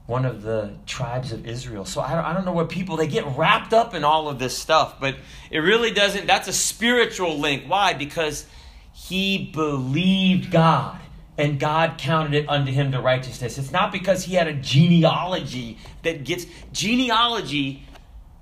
one 0.07 0.27
of 0.27 0.43
the 0.43 0.75
tribes 0.87 1.33
of 1.33 1.47
Israel. 1.47 1.85
So 1.85 2.01
I 2.01 2.33
don't, 2.33 2.45
know 2.45 2.53
what 2.53 2.69
people, 2.69 2.97
they 2.97 3.07
get 3.07 3.25
wrapped 3.37 3.73
up 3.73 3.95
in 3.95 4.05
all 4.05 4.29
of 4.29 4.39
this 4.39 4.57
stuff, 4.57 5.01
but 5.01 5.17
it 5.51 5.61
really 5.61 5.93
doesn't, 5.93 6.27
that's 6.27 6.47
a 6.47 6.53
spiritual 6.53 7.39
link. 7.39 7.65
Why? 7.67 7.95
Because 7.95 8.47
he 8.93 9.51
believed 9.53 10.51
God 10.51 11.01
and 11.39 11.59
God 11.59 11.97
counted 11.97 12.35
it 12.35 12.49
unto 12.49 12.71
him 12.71 12.93
to 12.93 13.01
righteousness. 13.01 13.57
It's 13.57 13.73
not 13.73 13.93
because 13.93 14.25
he 14.25 14.35
had 14.35 14.47
a 14.47 14.53
genealogy 14.53 15.79
that 16.03 16.25
gets, 16.25 16.47
genealogy, 16.73 17.83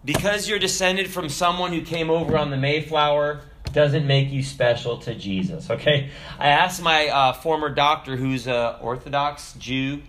because 0.05 0.49
you're 0.49 0.59
descended 0.59 1.09
from 1.09 1.29
someone 1.29 1.73
who 1.73 1.83
came 1.83 2.11
over 2.11 2.37
on 2.37 2.51
the 2.51 2.57
Mayflower, 2.57 3.43
doesn't 3.73 4.07
make 4.07 4.31
you 4.31 4.43
special 4.43 4.99
to 4.99 5.15
Jesus, 5.15 5.71
okay? 5.71 6.11
I 6.39 6.49
asked 6.49 6.83
my 6.83 7.09
uh, 7.09 7.33
former 7.33 7.71
doctor, 7.71 8.17
who's 8.17 8.47
an 8.47 8.75
Orthodox 8.81 9.55
Jew, 9.55 10.03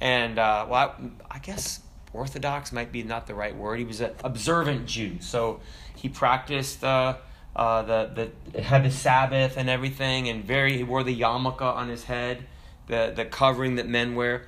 and 0.00 0.38
uh, 0.38 0.66
well, 0.68 0.94
I, 1.30 1.36
I, 1.36 1.38
guess 1.38 1.80
Orthodox 2.12 2.72
might 2.72 2.90
be 2.90 3.02
not 3.02 3.26
the 3.26 3.34
right 3.34 3.54
word. 3.54 3.78
He 3.78 3.84
was 3.84 4.00
an 4.00 4.12
observant 4.24 4.86
Jew, 4.86 5.18
so 5.20 5.60
he 5.94 6.08
practiced 6.08 6.82
uh, 6.82 7.16
uh, 7.54 7.82
the 7.82 8.30
the 8.52 8.62
had 8.62 8.84
the 8.84 8.90
Sabbath 8.90 9.56
and 9.56 9.68
everything, 9.68 10.28
and 10.28 10.44
very 10.44 10.76
he 10.76 10.84
wore 10.84 11.02
the 11.02 11.18
yarmulke 11.18 11.62
on 11.62 11.88
his 11.88 12.04
head, 12.04 12.46
the 12.86 13.12
the 13.14 13.24
covering 13.24 13.76
that 13.76 13.86
men 13.86 14.14
wear. 14.14 14.46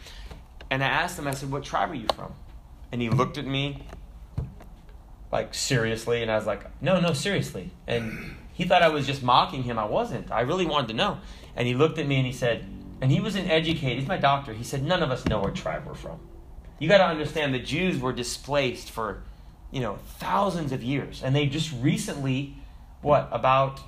And 0.70 0.82
I 0.82 0.88
asked 0.88 1.18
him, 1.18 1.26
I 1.26 1.32
said, 1.32 1.50
"What 1.50 1.64
tribe 1.64 1.90
are 1.90 1.94
you 1.94 2.06
from?" 2.14 2.32
And 2.90 3.02
he 3.02 3.10
looked 3.10 3.36
at 3.38 3.46
me 3.46 3.86
like 5.30 5.54
seriously, 5.54 6.22
and 6.22 6.30
I 6.30 6.36
was 6.36 6.46
like, 6.46 6.64
"No, 6.80 7.00
no, 7.00 7.12
seriously." 7.12 7.70
And 7.86 8.36
he 8.52 8.64
thought 8.64 8.82
I 8.82 8.88
was 8.88 9.06
just 9.06 9.22
mocking 9.22 9.64
him. 9.64 9.78
I 9.78 9.84
wasn't. 9.84 10.30
I 10.30 10.42
really 10.42 10.66
wanted 10.66 10.88
to 10.88 10.94
know. 10.94 11.18
And 11.56 11.66
he 11.66 11.74
looked 11.74 11.98
at 11.98 12.06
me 12.06 12.16
and 12.16 12.26
he 12.26 12.32
said 12.32 12.64
and 13.02 13.10
he 13.10 13.18
was 13.18 13.34
an 13.34 13.50
educated, 13.50 13.98
he's 13.98 14.08
my 14.08 14.16
doctor. 14.16 14.52
He 14.52 14.62
said, 14.62 14.84
None 14.84 15.02
of 15.02 15.10
us 15.10 15.26
know 15.26 15.40
what 15.40 15.56
tribe 15.56 15.82
we're 15.84 15.94
from. 15.94 16.20
You 16.78 16.88
got 16.88 16.98
to 16.98 17.06
understand 17.06 17.52
the 17.52 17.58
Jews 17.58 17.98
were 17.98 18.12
displaced 18.12 18.92
for, 18.92 19.24
you 19.72 19.80
know, 19.80 19.98
thousands 20.18 20.70
of 20.70 20.84
years. 20.84 21.20
And 21.20 21.34
they 21.34 21.46
just 21.46 21.72
recently, 21.80 22.54
what, 23.00 23.28
about 23.32 23.80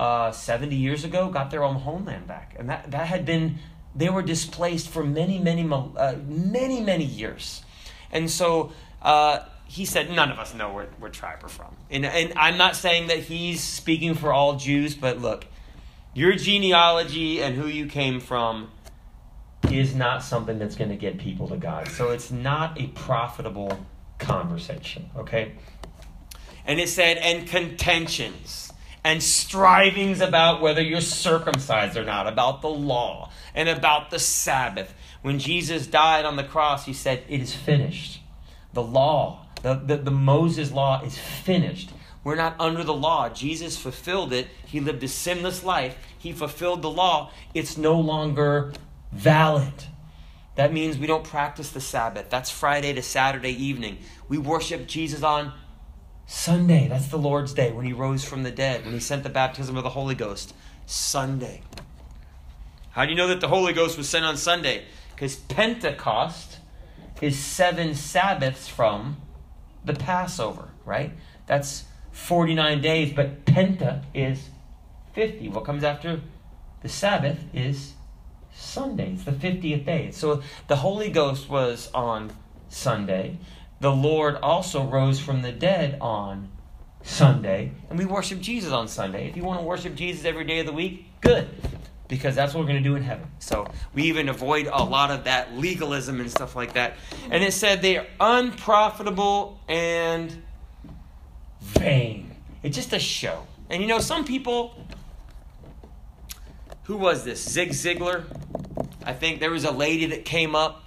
uh, 0.00 0.32
70 0.32 0.74
years 0.74 1.04
ago 1.04 1.30
got 1.30 1.52
their 1.52 1.62
own 1.62 1.76
homeland 1.76 2.26
back. 2.26 2.56
And 2.58 2.68
that, 2.70 2.90
that 2.90 3.06
had 3.06 3.24
been, 3.24 3.58
they 3.94 4.08
were 4.08 4.22
displaced 4.22 4.88
for 4.88 5.04
many, 5.04 5.38
many, 5.38 5.62
uh, 5.72 6.16
many, 6.26 6.80
many 6.80 7.04
years. 7.04 7.62
And 8.10 8.28
so 8.28 8.72
uh, 9.00 9.44
he 9.66 9.84
said, 9.84 10.10
none 10.10 10.32
of 10.32 10.40
us 10.40 10.54
know 10.54 10.72
where, 10.72 10.86
where 10.98 11.10
tribe 11.10 11.38
we're 11.40 11.48
from. 11.48 11.76
And, 11.88 12.04
and 12.04 12.32
I'm 12.34 12.58
not 12.58 12.74
saying 12.74 13.06
that 13.08 13.20
he's 13.20 13.60
speaking 13.62 14.14
for 14.14 14.32
all 14.32 14.56
Jews, 14.56 14.96
but 14.96 15.20
look, 15.20 15.46
your 16.14 16.32
genealogy 16.32 17.42
and 17.42 17.56
who 17.56 17.66
you 17.66 17.86
came 17.86 18.20
from 18.20 18.70
is 19.70 19.94
not 19.94 20.22
something 20.22 20.58
that's 20.58 20.76
going 20.76 20.90
to 20.90 20.96
get 20.96 21.18
people 21.18 21.48
to 21.48 21.56
God. 21.56 21.88
So 21.88 22.10
it's 22.10 22.30
not 22.30 22.80
a 22.80 22.86
profitable 22.88 23.78
conversation, 24.18 25.10
okay? 25.16 25.52
And 26.66 26.80
it 26.80 26.88
said, 26.88 27.18
and 27.18 27.46
contentions 27.46 28.72
and 29.04 29.22
strivings 29.22 30.20
about 30.20 30.62
whether 30.62 30.82
you're 30.82 31.00
circumcised 31.00 31.96
or 31.96 32.04
not, 32.04 32.26
about 32.26 32.62
the 32.62 32.70
law 32.70 33.30
and 33.54 33.68
about 33.68 34.10
the 34.10 34.18
Sabbath. 34.18 34.94
When 35.22 35.38
Jesus 35.38 35.86
died 35.86 36.24
on 36.24 36.36
the 36.36 36.44
cross, 36.44 36.86
he 36.86 36.94
said, 36.94 37.22
It 37.28 37.40
is 37.40 37.54
finished. 37.54 38.20
The 38.72 38.82
law, 38.82 39.46
the, 39.62 39.74
the, 39.74 39.96
the 39.98 40.10
Moses 40.10 40.72
law 40.72 41.02
is 41.02 41.18
finished. 41.18 41.90
We're 42.24 42.36
not 42.36 42.56
under 42.58 42.82
the 42.82 42.94
law. 42.94 43.28
Jesus 43.28 43.76
fulfilled 43.76 44.32
it. 44.32 44.48
He 44.66 44.80
lived 44.80 45.02
a 45.04 45.08
sinless 45.08 45.62
life. 45.62 45.96
He 46.18 46.32
fulfilled 46.32 46.80
the 46.80 46.90
law. 46.90 47.30
It's 47.52 47.76
no 47.76 48.00
longer 48.00 48.72
valid. 49.12 49.84
That 50.56 50.72
means 50.72 50.96
we 50.96 51.06
don't 51.06 51.24
practice 51.24 51.70
the 51.70 51.80
Sabbath. 51.80 52.30
That's 52.30 52.50
Friday 52.50 52.94
to 52.94 53.02
Saturday 53.02 53.50
evening. 53.50 53.98
We 54.28 54.38
worship 54.38 54.86
Jesus 54.86 55.22
on 55.22 55.52
Sunday. 56.26 56.88
That's 56.88 57.08
the 57.08 57.18
Lord's 57.18 57.52
Day 57.52 57.72
when 57.72 57.84
he 57.84 57.92
rose 57.92 58.24
from 58.24 58.42
the 58.42 58.50
dead, 58.50 58.84
when 58.84 58.94
he 58.94 59.00
sent 59.00 59.22
the 59.22 59.28
baptism 59.28 59.76
of 59.76 59.84
the 59.84 59.90
Holy 59.90 60.14
Ghost. 60.14 60.54
Sunday. 60.86 61.62
How 62.90 63.04
do 63.04 63.10
you 63.10 63.16
know 63.16 63.28
that 63.28 63.40
the 63.40 63.48
Holy 63.48 63.72
Ghost 63.72 63.98
was 63.98 64.08
sent 64.08 64.24
on 64.24 64.36
Sunday? 64.36 64.84
Because 65.14 65.36
Pentecost 65.36 66.58
is 67.20 67.38
seven 67.38 67.94
Sabbaths 67.94 68.68
from 68.68 69.16
the 69.84 69.94
Passover, 69.94 70.68
right? 70.84 71.12
That's 71.46 71.84
49 72.14 72.80
days, 72.80 73.12
but 73.12 73.44
Penta 73.44 74.04
is 74.14 74.48
50. 75.14 75.48
What 75.48 75.64
comes 75.64 75.82
after 75.84 76.20
the 76.80 76.88
Sabbath 76.88 77.44
is 77.52 77.94
Sunday. 78.54 79.12
It's 79.12 79.24
the 79.24 79.32
50th 79.32 79.84
day. 79.84 80.10
So 80.12 80.42
the 80.68 80.76
Holy 80.76 81.10
Ghost 81.10 81.50
was 81.50 81.90
on 81.92 82.32
Sunday. 82.68 83.38
The 83.80 83.90
Lord 83.90 84.36
also 84.36 84.84
rose 84.84 85.18
from 85.18 85.42
the 85.42 85.50
dead 85.50 85.98
on 86.00 86.50
Sunday. 87.02 87.72
And 87.90 87.98
we 87.98 88.04
worship 88.04 88.40
Jesus 88.40 88.72
on 88.72 88.86
Sunday. 88.86 89.28
If 89.28 89.36
you 89.36 89.42
want 89.42 89.60
to 89.60 89.66
worship 89.66 89.96
Jesus 89.96 90.24
every 90.24 90.44
day 90.44 90.60
of 90.60 90.66
the 90.66 90.72
week, 90.72 91.06
good. 91.20 91.48
Because 92.06 92.36
that's 92.36 92.54
what 92.54 92.60
we're 92.60 92.68
going 92.68 92.82
to 92.82 92.88
do 92.88 92.94
in 92.94 93.02
heaven. 93.02 93.28
So 93.40 93.66
we 93.92 94.04
even 94.04 94.28
avoid 94.28 94.68
a 94.72 94.84
lot 94.84 95.10
of 95.10 95.24
that 95.24 95.56
legalism 95.56 96.20
and 96.20 96.30
stuff 96.30 96.54
like 96.54 96.74
that. 96.74 96.94
And 97.28 97.42
it 97.42 97.52
said 97.52 97.82
they 97.82 97.98
are 97.98 98.06
unprofitable 98.20 99.58
and 99.68 100.43
vain. 101.64 102.30
It's 102.62 102.76
just 102.76 102.92
a 102.92 102.98
show. 102.98 103.46
And 103.70 103.82
you 103.82 103.88
know, 103.88 103.98
some 103.98 104.24
people 104.24 104.74
who 106.84 106.96
was 106.96 107.24
this? 107.24 107.42
Zig 107.42 107.70
Ziglar. 107.70 108.24
I 109.04 109.12
think 109.12 109.40
there 109.40 109.50
was 109.50 109.64
a 109.64 109.70
lady 109.70 110.06
that 110.06 110.24
came 110.24 110.54
up 110.54 110.82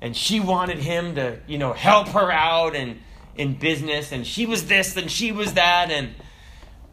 and 0.00 0.16
she 0.16 0.40
wanted 0.40 0.78
him 0.78 1.14
to, 1.14 1.38
you 1.46 1.58
know, 1.58 1.72
help 1.72 2.08
her 2.08 2.30
out 2.30 2.76
and 2.76 3.00
in 3.36 3.54
business 3.54 4.12
and 4.12 4.26
she 4.26 4.46
was 4.46 4.66
this 4.66 4.96
and 4.96 5.10
she 5.10 5.30
was 5.30 5.54
that 5.54 5.90
and 5.90 6.14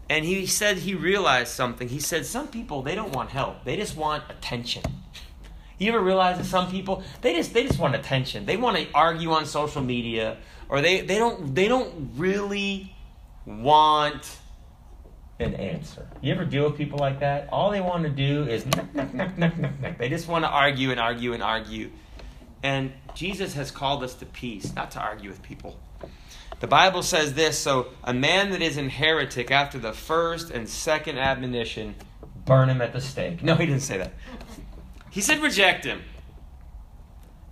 and 0.09 0.25
he 0.25 0.45
said 0.45 0.77
he 0.77 0.93
realized 0.93 1.49
something. 1.49 1.87
He 1.87 1.99
said 1.99 2.25
some 2.25 2.47
people 2.47 2.81
they 2.81 2.95
don't 2.95 3.13
want 3.13 3.29
help. 3.29 3.63
They 3.63 3.75
just 3.75 3.95
want 3.95 4.23
attention. 4.29 4.83
You 5.79 5.89
ever 5.89 6.01
realize 6.01 6.37
that 6.37 6.45
some 6.45 6.69
people 6.69 7.03
they 7.21 7.33
just 7.33 7.53
they 7.53 7.63
just 7.63 7.79
want 7.79 7.95
attention. 7.95 8.45
They 8.45 8.55
want 8.55 8.77
to 8.77 8.87
argue 8.93 9.31
on 9.31 9.45
social 9.45 9.81
media 9.81 10.37
or 10.69 10.81
they, 10.81 11.01
they 11.01 11.17
don't 11.17 11.53
they 11.53 11.67
don't 11.67 12.11
really 12.15 12.92
want 13.45 14.37
an 15.39 15.55
answer. 15.55 16.07
You 16.21 16.33
ever 16.33 16.45
deal 16.45 16.65
with 16.65 16.77
people 16.77 16.99
like 16.99 17.19
that? 17.19 17.49
All 17.51 17.71
they 17.71 17.81
want 17.81 18.03
to 18.03 18.09
do 18.09 18.43
is. 18.43 18.65
They 19.97 20.09
just 20.09 20.27
want 20.27 20.43
to 20.43 20.49
argue 20.49 20.91
and 20.91 20.99
argue 20.99 21.33
and 21.33 21.43
argue. 21.43 21.91
And 22.61 22.93
Jesus 23.13 23.53
has 23.53 23.71
called 23.71 24.03
us 24.03 24.15
to 24.15 24.25
peace, 24.25 24.73
not 24.73 24.91
to 24.91 24.99
argue 24.99 25.29
with 25.29 25.41
people. 25.41 25.77
The 26.59 26.67
Bible 26.67 27.03
says 27.03 27.33
this 27.33 27.59
so 27.59 27.87
a 28.03 28.13
man 28.13 28.51
that 28.51 28.61
is 28.61 28.77
an 28.77 28.89
heretic 28.89 29.51
after 29.51 29.77
the 29.77 29.91
first 29.91 30.49
and 30.49 30.67
second 30.67 31.17
admonition, 31.17 31.95
burn 32.45 32.69
him 32.69 32.81
at 32.81 32.93
the 32.93 33.01
stake. 33.01 33.43
No, 33.43 33.55
he 33.55 33.65
didn't 33.65 33.81
say 33.81 33.97
that. 33.97 34.13
He 35.09 35.21
said 35.21 35.41
reject 35.41 35.83
him. 35.83 36.01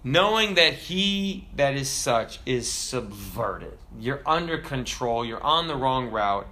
Knowing 0.03 0.55
that 0.55 0.73
he 0.73 1.47
that 1.55 1.75
is 1.75 1.89
such 1.89 2.39
is 2.45 2.71
subverted. 2.71 3.77
You're 3.99 4.23
under 4.25 4.57
control, 4.57 5.23
you're 5.23 5.43
on 5.43 5.67
the 5.67 5.75
wrong 5.75 6.09
route 6.09 6.47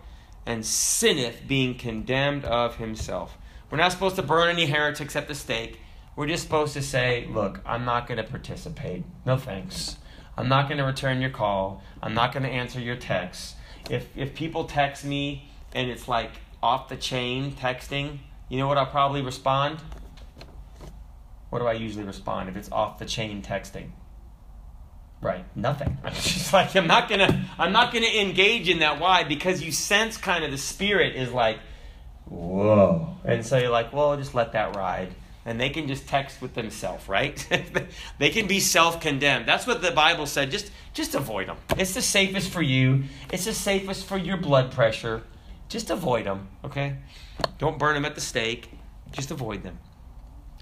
and 0.46 0.66
sinneth, 0.66 1.48
being 1.48 1.76
condemned 1.76 2.46
of 2.46 2.76
himself. 2.78 3.38
We're 3.70 3.78
not 3.78 3.92
supposed 3.92 4.16
to 4.16 4.24
burn 4.24 4.50
any 4.50 4.66
heretics 4.66 5.16
at 5.16 5.28
the 5.28 5.36
stake. 5.36 5.80
We're 6.16 6.28
just 6.28 6.44
supposed 6.44 6.74
to 6.74 6.82
say, 6.82 7.28
look, 7.32 7.62
I'm 7.66 7.86
not 7.86 8.08
going 8.08 8.18
to 8.18 8.24
participate. 8.24 9.04
No 9.26 9.38
thanks. 9.38 9.98
I'm 10.38 10.48
not 10.48 10.68
going 10.68 10.78
to 10.80 10.84
return 10.84 11.22
your 11.22 11.30
call. 11.30 11.84
I'm 12.02 12.14
not 12.14 12.34
going 12.34 12.44
to 12.44 12.50
answer 12.50 12.80
your 12.80 12.96
texts. 12.96 13.56
If, 13.90 14.08
if 14.18 14.34
people 14.34 14.66
text 14.66 15.06
me 15.06 15.50
and 15.74 15.90
it's 15.90 16.08
like 16.08 16.32
off 16.62 16.90
the 16.90 16.96
chain 16.96 17.52
texting, 17.54 18.20
you 18.48 18.58
know 18.58 18.68
what 18.68 18.78
I'll 18.78 18.86
probably 18.86 19.22
respond? 19.22 19.80
What 21.50 21.60
do 21.60 21.66
I 21.66 21.74
usually 21.74 22.04
respond 22.04 22.50
if 22.50 22.56
it's 22.56 22.72
off 22.72 23.00
the 23.00 23.06
chain 23.06 23.42
texting? 23.42 23.92
Right. 25.22 25.46
Nothing. 25.56 25.98
I'm 26.04 26.14
just 26.14 26.54
like 26.54 26.76
I'm 26.76 26.88
not 26.88 27.10
gonna 27.10 27.46
I'm 27.58 27.72
not 27.72 27.94
gonna 27.94 28.08
engage 28.08 28.70
in 28.70 28.80
that. 28.80 29.00
Why? 29.00 29.24
Because 29.24 29.62
you 29.62 29.72
sense 29.72 30.18
kind 30.18 30.44
of 30.44 30.52
the 30.52 30.58
spirit 30.58 31.16
is 31.16 31.32
like, 31.32 31.60
whoa. 32.26 33.18
And 33.26 33.46
so 33.46 33.58
you're 33.58 33.70
like, 33.70 33.92
well, 33.92 34.16
just 34.16 34.34
let 34.34 34.54
that 34.54 34.76
ride. 34.76 35.14
And 35.46 35.60
they 35.60 35.70
can 35.70 35.88
just 35.88 36.08
text 36.08 36.42
with 36.42 36.54
themselves, 36.54 37.10
right? 37.10 37.48
they 38.20 38.30
can 38.30 38.46
be 38.46 38.60
self-condemned. 38.60 39.48
That's 39.48 39.66
what 39.66 39.82
the 39.82 39.92
Bible 39.92 40.26
said. 40.26 40.52
Just 40.52 40.72
just 40.94 41.16
avoid 41.16 41.48
them. 41.48 41.58
It's 41.78 41.94
the 41.94 42.02
safest 42.02 42.52
for 42.52 42.62
you. 42.62 43.04
It's 43.32 43.46
the 43.46 43.54
safest 43.54 44.06
for 44.06 44.18
your 44.18 44.38
blood 44.38 44.72
pressure. 44.72 45.24
Just 45.70 45.90
avoid 45.90 46.26
them, 46.26 46.48
okay? 46.66 46.98
Don't 47.58 47.78
burn 47.78 47.94
them 47.94 48.06
at 48.06 48.16
the 48.16 48.22
stake. 48.22 48.72
Just 49.12 49.32
avoid 49.32 49.64
them. 49.64 49.78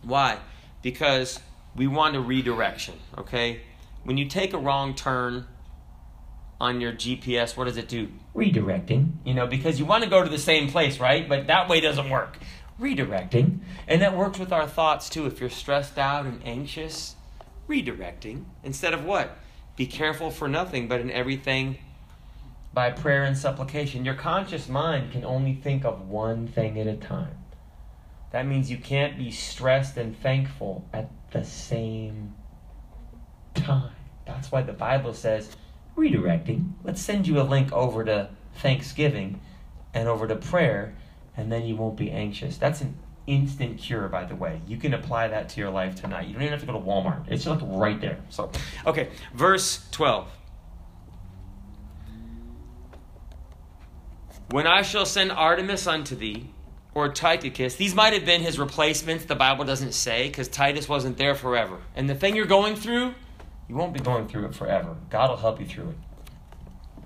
Why? 0.03 0.37
Because 0.81 1.39
we 1.75 1.87
want 1.87 2.15
a 2.15 2.21
redirection, 2.21 2.95
okay? 3.17 3.61
when 4.07 4.15
you 4.15 4.25
take 4.25 4.53
a 4.53 4.57
wrong 4.57 4.95
turn 4.95 5.45
on 6.61 6.79
your 6.79 6.93
GPS, 6.93 7.57
what 7.57 7.65
does 7.65 7.75
it 7.75 7.89
do? 7.89 8.07
Redirecting. 8.33 9.11
You 9.25 9.33
know, 9.33 9.47
because 9.47 9.79
you 9.79 9.85
want 9.85 10.05
to 10.05 10.09
go 10.09 10.23
to 10.23 10.29
the 10.29 10.37
same 10.37 10.69
place, 10.69 10.97
right? 10.97 11.27
But 11.27 11.47
that 11.47 11.67
way 11.67 11.81
doesn't 11.81 12.09
work. 12.09 12.37
Redirecting. 12.79 13.59
And 13.85 14.01
that 14.01 14.15
works 14.15 14.39
with 14.39 14.53
our 14.53 14.65
thoughts 14.65 15.09
too. 15.09 15.25
If 15.25 15.41
you're 15.41 15.49
stressed 15.49 15.97
out 15.97 16.25
and 16.25 16.41
anxious, 16.45 17.17
redirecting. 17.67 18.45
Instead 18.63 18.93
of 18.93 19.03
what? 19.03 19.37
Be 19.75 19.85
careful 19.85 20.31
for 20.31 20.47
nothing, 20.47 20.87
but 20.87 21.01
in 21.01 21.11
everything 21.11 21.77
by 22.73 22.91
prayer 22.91 23.25
and 23.25 23.37
supplication. 23.37 24.05
Your 24.05 24.15
conscious 24.15 24.69
mind 24.69 25.11
can 25.11 25.25
only 25.25 25.53
think 25.53 25.83
of 25.83 26.07
one 26.07 26.47
thing 26.47 26.79
at 26.79 26.87
a 26.87 26.95
time. 26.95 27.35
That 28.31 28.45
means 28.45 28.69
you 28.69 28.77
can't 28.77 29.17
be 29.17 29.31
stressed 29.31 29.97
and 29.97 30.17
thankful 30.17 30.87
at 30.93 31.09
the 31.31 31.43
same 31.43 32.35
time. 33.53 33.91
That's 34.25 34.51
why 34.51 34.61
the 34.61 34.73
Bible 34.73 35.13
says 35.13 35.55
redirecting. 35.95 36.73
Let's 36.83 37.01
send 37.01 37.27
you 37.27 37.39
a 37.39 37.43
link 37.43 37.71
over 37.71 38.03
to 38.05 38.29
Thanksgiving 38.55 39.41
and 39.93 40.07
over 40.07 40.27
to 40.27 40.35
prayer, 40.35 40.95
and 41.35 41.51
then 41.51 41.65
you 41.65 41.75
won't 41.75 41.95
be 41.95 42.11
anxious. 42.11 42.57
That's 42.57 42.81
an 42.81 42.97
instant 43.25 43.79
cure, 43.79 44.07
by 44.07 44.25
the 44.25 44.35
way. 44.35 44.61
You 44.67 44.77
can 44.77 44.93
apply 44.93 45.29
that 45.29 45.49
to 45.49 45.61
your 45.61 45.69
life 45.69 45.95
tonight. 45.95 46.27
You 46.27 46.33
don't 46.33 46.43
even 46.43 46.51
have 46.51 46.61
to 46.61 46.67
go 46.67 46.73
to 46.73 46.79
Walmart. 46.79 47.25
It's 47.29 47.45
like 47.45 47.59
right 47.63 47.99
there. 47.99 48.19
So, 48.29 48.51
okay, 48.85 49.09
verse 49.33 49.87
12. 49.91 50.27
When 54.51 54.65
I 54.65 54.81
shall 54.81 55.05
send 55.05 55.31
Artemas 55.31 55.87
unto 55.87 56.15
thee, 56.15 56.51
or 56.97 57.09
Tychicus, 57.09 57.75
these 57.75 57.93
might 57.93 58.13
have 58.13 58.25
been 58.25 58.41
his 58.41 58.57
replacements. 58.57 59.25
The 59.25 59.35
Bible 59.35 59.65
doesn't 59.65 59.91
say 59.91 60.29
because 60.29 60.47
Titus 60.47 60.89
wasn't 60.89 61.17
there 61.17 61.35
forever. 61.35 61.77
And 61.95 62.09
the 62.09 62.15
thing 62.15 62.35
you're 62.35 62.47
going 62.47 62.75
through, 62.75 63.13
you 63.69 63.75
won't 63.75 63.93
be 63.93 63.99
going 63.99 64.27
through 64.27 64.45
it 64.45 64.55
forever. 64.55 64.95
God 65.11 65.29
will 65.29 65.37
help 65.37 65.59
you 65.59 65.67
through 65.67 65.89
it. 65.89 67.03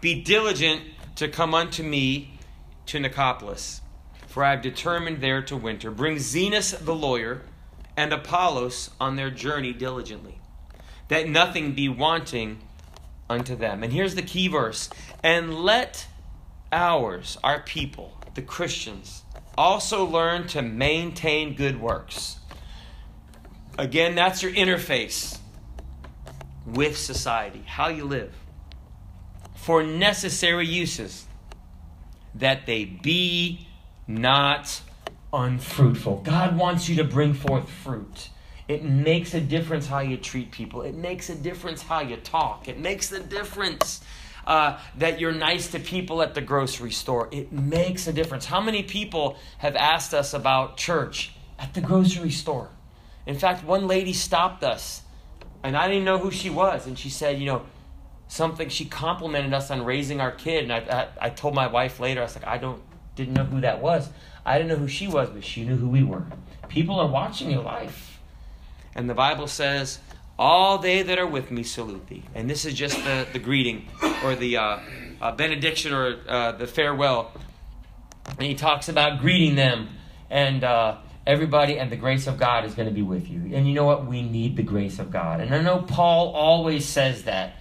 Be 0.00 0.22
diligent 0.22 0.84
to 1.16 1.28
come 1.28 1.54
unto 1.54 1.82
me 1.82 2.38
to 2.86 2.98
Nicopolis, 2.98 3.82
for 4.26 4.42
I 4.42 4.52
have 4.52 4.62
determined 4.62 5.20
there 5.20 5.42
to 5.42 5.56
winter. 5.56 5.90
Bring 5.90 6.16
Zenas 6.16 6.82
the 6.82 6.94
lawyer 6.94 7.42
and 7.94 8.14
Apollos 8.14 8.88
on 8.98 9.16
their 9.16 9.30
journey 9.30 9.74
diligently, 9.74 10.38
that 11.08 11.28
nothing 11.28 11.74
be 11.74 11.90
wanting 11.90 12.60
unto 13.28 13.54
them. 13.54 13.82
And 13.82 13.92
here's 13.92 14.14
the 14.14 14.22
key 14.22 14.48
verse 14.48 14.88
And 15.22 15.52
let 15.52 16.06
ours, 16.72 17.36
our 17.44 17.60
people, 17.60 18.16
the 18.34 18.40
Christians, 18.42 19.22
also 19.56 20.04
learn 20.04 20.46
to 20.48 20.62
maintain 20.62 21.54
good 21.54 21.80
works. 21.80 22.38
Again, 23.78 24.14
that's 24.14 24.42
your 24.42 24.52
interface 24.52 25.38
with 26.66 26.96
society, 26.96 27.62
how 27.66 27.88
you 27.88 28.04
live, 28.04 28.34
for 29.54 29.82
necessary 29.82 30.66
uses, 30.66 31.26
that 32.34 32.66
they 32.66 32.84
be 32.84 33.66
not 34.06 34.80
unfruitful. 35.32 36.18
God 36.18 36.56
wants 36.56 36.88
you 36.88 36.96
to 36.96 37.04
bring 37.04 37.34
forth 37.34 37.68
fruit. 37.68 38.30
It 38.68 38.82
makes 38.82 39.34
a 39.34 39.40
difference 39.40 39.86
how 39.86 40.00
you 40.00 40.16
treat 40.16 40.50
people. 40.50 40.82
It 40.82 40.94
makes 40.94 41.30
a 41.30 41.34
difference 41.34 41.82
how 41.82 42.00
you 42.00 42.16
talk. 42.16 42.66
It 42.68 42.80
makes 42.80 43.12
a 43.12 43.20
difference 43.20 44.02
uh, 44.46 44.78
that 44.96 45.18
you're 45.20 45.32
nice 45.32 45.68
to 45.68 45.78
people 45.78 46.22
at 46.22 46.34
the 46.34 46.40
grocery 46.40 46.92
store. 46.92 47.28
It 47.32 47.52
makes 47.52 48.06
a 48.06 48.12
difference. 48.12 48.44
How 48.46 48.60
many 48.60 48.82
people 48.82 49.36
have 49.58 49.76
asked 49.76 50.14
us 50.14 50.34
about 50.34 50.76
church 50.76 51.32
at 51.58 51.74
the 51.74 51.80
grocery 51.80 52.30
store? 52.30 52.70
In 53.26 53.38
fact, 53.38 53.64
one 53.64 53.86
lady 53.86 54.12
stopped 54.12 54.62
us, 54.62 55.02
and 55.62 55.76
I 55.76 55.88
didn't 55.88 56.04
know 56.04 56.18
who 56.18 56.30
she 56.30 56.48
was, 56.48 56.86
and 56.86 56.98
she 56.98 57.10
said, 57.10 57.40
you 57.40 57.46
know, 57.46 57.66
something. 58.28 58.68
She 58.68 58.84
complimented 58.84 59.52
us 59.52 59.70
on 59.70 59.84
raising 59.84 60.20
our 60.20 60.30
kid, 60.30 60.70
and 60.70 60.72
I, 60.72 61.08
I, 61.20 61.26
I 61.26 61.30
told 61.30 61.54
my 61.54 61.66
wife 61.66 61.98
later, 61.98 62.20
I 62.20 62.24
was 62.24 62.36
like, 62.36 62.46
I 62.46 62.58
don't 62.58 62.82
didn't 63.16 63.34
know 63.34 63.44
who 63.44 63.62
that 63.62 63.80
was. 63.80 64.10
I 64.44 64.58
didn't 64.58 64.68
know 64.68 64.76
who 64.76 64.88
she 64.88 65.08
was, 65.08 65.30
but 65.30 65.42
she 65.42 65.64
knew 65.64 65.76
who 65.76 65.88
we 65.88 66.04
were. 66.04 66.24
People 66.68 67.00
are 67.00 67.08
watching 67.08 67.50
your 67.50 67.62
life. 67.62 68.20
And 68.94 69.10
the 69.10 69.14
Bible 69.14 69.48
says, 69.48 69.98
All 70.38 70.78
they 70.78 71.02
that 71.02 71.18
are 71.18 71.26
with 71.26 71.50
me 71.50 71.62
salute 71.62 72.06
thee. 72.08 72.24
And 72.34 72.48
this 72.48 72.64
is 72.64 72.74
just 72.74 72.96
the, 73.04 73.26
the 73.32 73.38
greeting 73.38 73.88
or 74.22 74.34
the 74.34 74.58
uh, 74.58 74.78
uh, 75.20 75.32
benediction 75.32 75.94
or 75.94 76.18
uh, 76.28 76.52
the 76.52 76.66
farewell. 76.66 77.32
And 78.26 78.42
he 78.42 78.54
talks 78.54 78.88
about 78.88 79.20
greeting 79.20 79.54
them 79.54 79.88
and 80.28 80.62
uh, 80.64 80.98
everybody, 81.26 81.78
and 81.78 81.90
the 81.90 81.96
grace 81.96 82.26
of 82.26 82.38
God 82.38 82.64
is 82.64 82.74
going 82.74 82.88
to 82.88 82.94
be 82.94 83.02
with 83.02 83.28
you. 83.28 83.54
And 83.54 83.66
you 83.66 83.74
know 83.74 83.84
what? 83.84 84.06
We 84.06 84.22
need 84.22 84.56
the 84.56 84.62
grace 84.62 84.98
of 84.98 85.10
God. 85.10 85.40
And 85.40 85.54
I 85.54 85.62
know 85.62 85.82
Paul 85.82 86.32
always 86.32 86.84
says 86.84 87.24
that, 87.24 87.56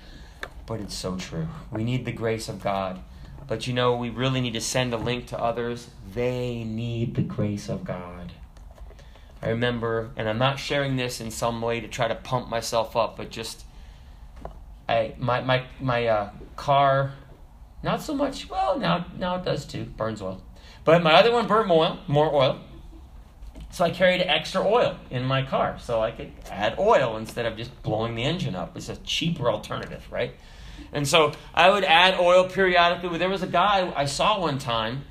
but 0.66 0.80
it's 0.80 0.96
so 0.96 1.16
true. 1.16 1.48
We 1.72 1.84
need 1.84 2.06
the 2.06 2.12
grace 2.12 2.50
of 2.50 2.62
God. 2.62 3.00
But 3.48 3.68
you 3.68 3.74
know, 3.74 3.96
we 3.96 4.10
really 4.10 4.42
need 4.42 4.54
to 4.54 4.62
send 4.62 4.94
a 4.94 4.98
link 4.98 5.28
to 5.28 5.40
others. 5.40 5.90
They 6.14 6.64
need 6.64 7.16
the 7.16 7.22
grace 7.22 7.70
of 7.70 7.84
God. 7.84 8.32
I 9.46 9.50
remember, 9.50 10.10
and 10.18 10.28
I'm 10.28 10.40
not 10.40 10.58
sharing 10.58 10.96
this 10.96 11.22
in 11.22 11.30
some 11.30 11.62
way 11.62 11.80
to 11.80 11.88
try 11.88 12.08
to 12.08 12.16
pump 12.16 12.50
myself 12.50 12.96
up, 12.96 13.16
but 13.16 13.30
just 13.30 13.64
I 14.90 15.14
my 15.20 15.42
my 15.42 15.66
my 15.80 16.08
uh, 16.08 16.30
car, 16.56 17.14
not 17.84 18.02
so 18.02 18.16
much. 18.16 18.50
Well, 18.50 18.80
now 18.80 19.06
now 19.20 19.36
it 19.36 19.46
does 19.46 19.66
too. 19.66 19.86
Burns 19.86 20.20
oil, 20.20 20.42
but 20.84 21.04
my 21.04 21.14
other 21.14 21.32
one 21.32 21.46
burned 21.46 21.68
more 21.68 22.00
more 22.08 22.34
oil. 22.34 22.60
So 23.70 23.86
I 23.86 23.92
carried 23.92 24.22
extra 24.22 24.66
oil 24.66 24.98
in 25.12 25.24
my 25.24 25.44
car, 25.44 25.78
so 25.78 26.02
I 26.02 26.10
could 26.10 26.32
add 26.50 26.80
oil 26.80 27.18
instead 27.18 27.46
of 27.46 27.56
just 27.56 27.84
blowing 27.84 28.16
the 28.16 28.24
engine 28.24 28.56
up. 28.56 28.76
It's 28.76 28.90
a 28.90 28.96
cheaper 28.96 29.52
alternative, 29.52 30.08
right? 30.10 30.34
And 30.92 31.08
so 31.08 31.34
I 31.54 31.70
would 31.70 31.84
add 31.84 32.20
oil 32.20 32.50
periodically. 32.50 33.20
There 33.20 33.30
was 33.30 33.44
a 33.44 33.48
guy 33.48 33.94
I 33.96 34.06
saw 34.06 34.42
one 34.42 34.58
time, 34.58 35.04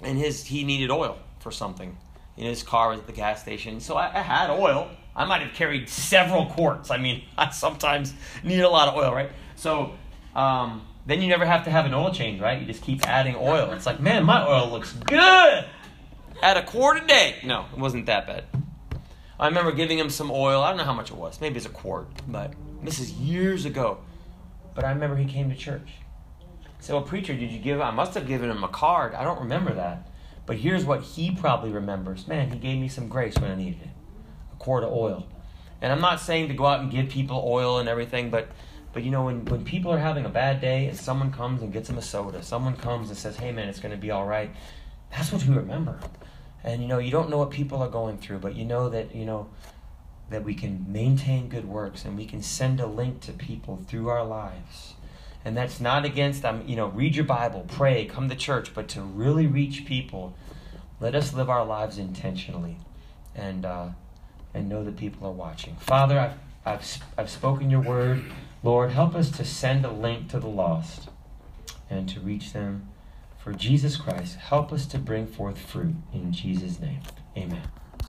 and 0.00 0.16
his 0.16 0.46
he 0.46 0.64
needed 0.64 0.90
oil 0.90 1.18
for 1.40 1.50
something. 1.50 1.98
In 2.36 2.46
his 2.46 2.62
car 2.62 2.90
was 2.90 2.98
at 2.98 3.06
the 3.06 3.12
gas 3.12 3.40
station, 3.40 3.80
so 3.80 3.96
I, 3.96 4.18
I 4.18 4.22
had 4.22 4.50
oil. 4.50 4.90
I 5.14 5.24
might 5.24 5.42
have 5.42 5.54
carried 5.54 5.88
several 5.88 6.46
quarts. 6.46 6.90
I 6.90 6.96
mean, 6.96 7.22
I 7.38 7.50
sometimes 7.50 8.12
need 8.42 8.60
a 8.60 8.68
lot 8.68 8.88
of 8.88 8.96
oil, 8.96 9.14
right? 9.14 9.30
So 9.56 9.92
um, 10.34 10.86
then 11.06 11.22
you 11.22 11.28
never 11.28 11.46
have 11.46 11.64
to 11.64 11.70
have 11.70 11.86
an 11.86 11.94
oil 11.94 12.12
change, 12.12 12.40
right? 12.40 12.60
You 12.60 12.66
just 12.66 12.82
keep 12.82 13.06
adding 13.06 13.36
oil. 13.36 13.70
It's 13.72 13.86
like, 13.86 14.00
man, 14.00 14.24
my 14.24 14.46
oil 14.46 14.70
looks 14.70 14.92
good. 14.92 15.64
Add 16.42 16.56
a 16.56 16.64
quart 16.64 17.02
a 17.02 17.06
day. 17.06 17.36
No, 17.44 17.66
it 17.72 17.78
wasn't 17.78 18.06
that 18.06 18.26
bad. 18.26 18.44
I 19.38 19.46
remember 19.46 19.72
giving 19.72 19.98
him 19.98 20.10
some 20.10 20.30
oil. 20.30 20.62
I 20.62 20.68
don't 20.68 20.78
know 20.78 20.84
how 20.84 20.94
much 20.94 21.10
it 21.10 21.16
was. 21.16 21.40
Maybe 21.40 21.56
it's 21.56 21.66
a 21.66 21.70
quart, 21.70 22.08
but 22.28 22.54
this 22.82 22.98
is 22.98 23.12
years 23.12 23.64
ago. 23.64 23.98
But 24.74 24.84
I 24.84 24.90
remember 24.90 25.16
he 25.16 25.24
came 25.24 25.50
to 25.50 25.56
church. 25.56 25.88
Said, 26.80 26.94
Well, 26.94 27.02
preacher, 27.02 27.34
did 27.34 27.50
you 27.50 27.58
give 27.58 27.80
I 27.80 27.90
must 27.90 28.14
have 28.14 28.26
given 28.26 28.50
him 28.50 28.62
a 28.64 28.68
card. 28.68 29.14
I 29.14 29.24
don't 29.24 29.40
remember 29.40 29.72
that. 29.74 30.08
But 30.46 30.56
here's 30.56 30.84
what 30.84 31.02
he 31.02 31.30
probably 31.30 31.70
remembers. 31.70 32.28
Man, 32.28 32.50
he 32.50 32.58
gave 32.58 32.78
me 32.78 32.88
some 32.88 33.08
grace 33.08 33.34
when 33.36 33.50
I 33.50 33.54
needed 33.54 33.82
it. 33.82 33.90
A 34.52 34.56
quart 34.56 34.84
of 34.84 34.92
oil. 34.92 35.26
And 35.80 35.92
I'm 35.92 36.00
not 36.00 36.20
saying 36.20 36.48
to 36.48 36.54
go 36.54 36.66
out 36.66 36.80
and 36.80 36.90
give 36.90 37.08
people 37.08 37.42
oil 37.46 37.78
and 37.78 37.88
everything, 37.88 38.30
but 38.30 38.48
but 38.92 39.02
you 39.02 39.10
know, 39.10 39.24
when, 39.24 39.44
when 39.46 39.64
people 39.64 39.92
are 39.92 39.98
having 39.98 40.24
a 40.24 40.28
bad 40.28 40.60
day 40.60 40.86
and 40.86 40.96
someone 40.96 41.32
comes 41.32 41.62
and 41.62 41.72
gets 41.72 41.88
them 41.88 41.98
a 41.98 42.02
soda, 42.02 42.44
someone 42.44 42.76
comes 42.76 43.08
and 43.08 43.18
says, 43.18 43.36
Hey 43.36 43.50
man, 43.50 43.68
it's 43.68 43.80
gonna 43.80 43.96
be 43.96 44.10
all 44.10 44.24
right, 44.24 44.50
that's 45.10 45.32
what 45.32 45.44
we 45.44 45.54
remember. 45.54 45.98
And 46.62 46.80
you 46.80 46.88
know, 46.88 46.98
you 46.98 47.10
don't 47.10 47.28
know 47.28 47.38
what 47.38 47.50
people 47.50 47.82
are 47.82 47.88
going 47.88 48.18
through, 48.18 48.38
but 48.38 48.54
you 48.54 48.64
know 48.64 48.88
that, 48.88 49.14
you 49.14 49.24
know, 49.24 49.48
that 50.30 50.44
we 50.44 50.54
can 50.54 50.86
maintain 50.90 51.48
good 51.48 51.66
works 51.66 52.04
and 52.04 52.16
we 52.16 52.24
can 52.24 52.42
send 52.42 52.80
a 52.80 52.86
link 52.86 53.20
to 53.22 53.32
people 53.32 53.84
through 53.86 54.08
our 54.08 54.24
lives. 54.24 54.94
And 55.44 55.56
that's 55.56 55.80
not 55.80 56.04
against 56.04 56.44
um, 56.44 56.64
you 56.66 56.76
know, 56.76 56.86
read 56.86 57.14
your 57.14 57.26
Bible, 57.26 57.66
pray, 57.68 58.06
come 58.06 58.28
to 58.28 58.36
church, 58.36 58.72
but 58.74 58.88
to 58.88 59.02
really 59.02 59.46
reach 59.46 59.84
people, 59.84 60.34
let 61.00 61.14
us 61.14 61.34
live 61.34 61.50
our 61.50 61.64
lives 61.64 61.98
intentionally 61.98 62.78
and 63.34 63.66
uh, 63.66 63.88
and 64.54 64.68
know 64.68 64.84
that 64.84 64.96
people 64.96 65.26
are 65.26 65.32
watching. 65.32 65.76
Father, 65.76 66.18
I've, 66.18 66.34
I've, 66.64 67.02
I've 67.18 67.30
spoken 67.30 67.70
your 67.70 67.80
word. 67.80 68.24
Lord, 68.62 68.92
help 68.92 69.14
us 69.14 69.30
to 69.32 69.44
send 69.44 69.84
a 69.84 69.90
link 69.90 70.30
to 70.30 70.38
the 70.38 70.48
lost 70.48 71.08
and 71.90 72.08
to 72.08 72.20
reach 72.20 72.52
them 72.52 72.88
for 73.36 73.52
Jesus 73.52 73.96
Christ. 73.96 74.36
Help 74.36 74.72
us 74.72 74.86
to 74.86 74.98
bring 74.98 75.26
forth 75.26 75.58
fruit 75.58 75.96
in 76.12 76.32
Jesus' 76.32 76.80
name. 76.80 77.00
Amen. 77.36 77.62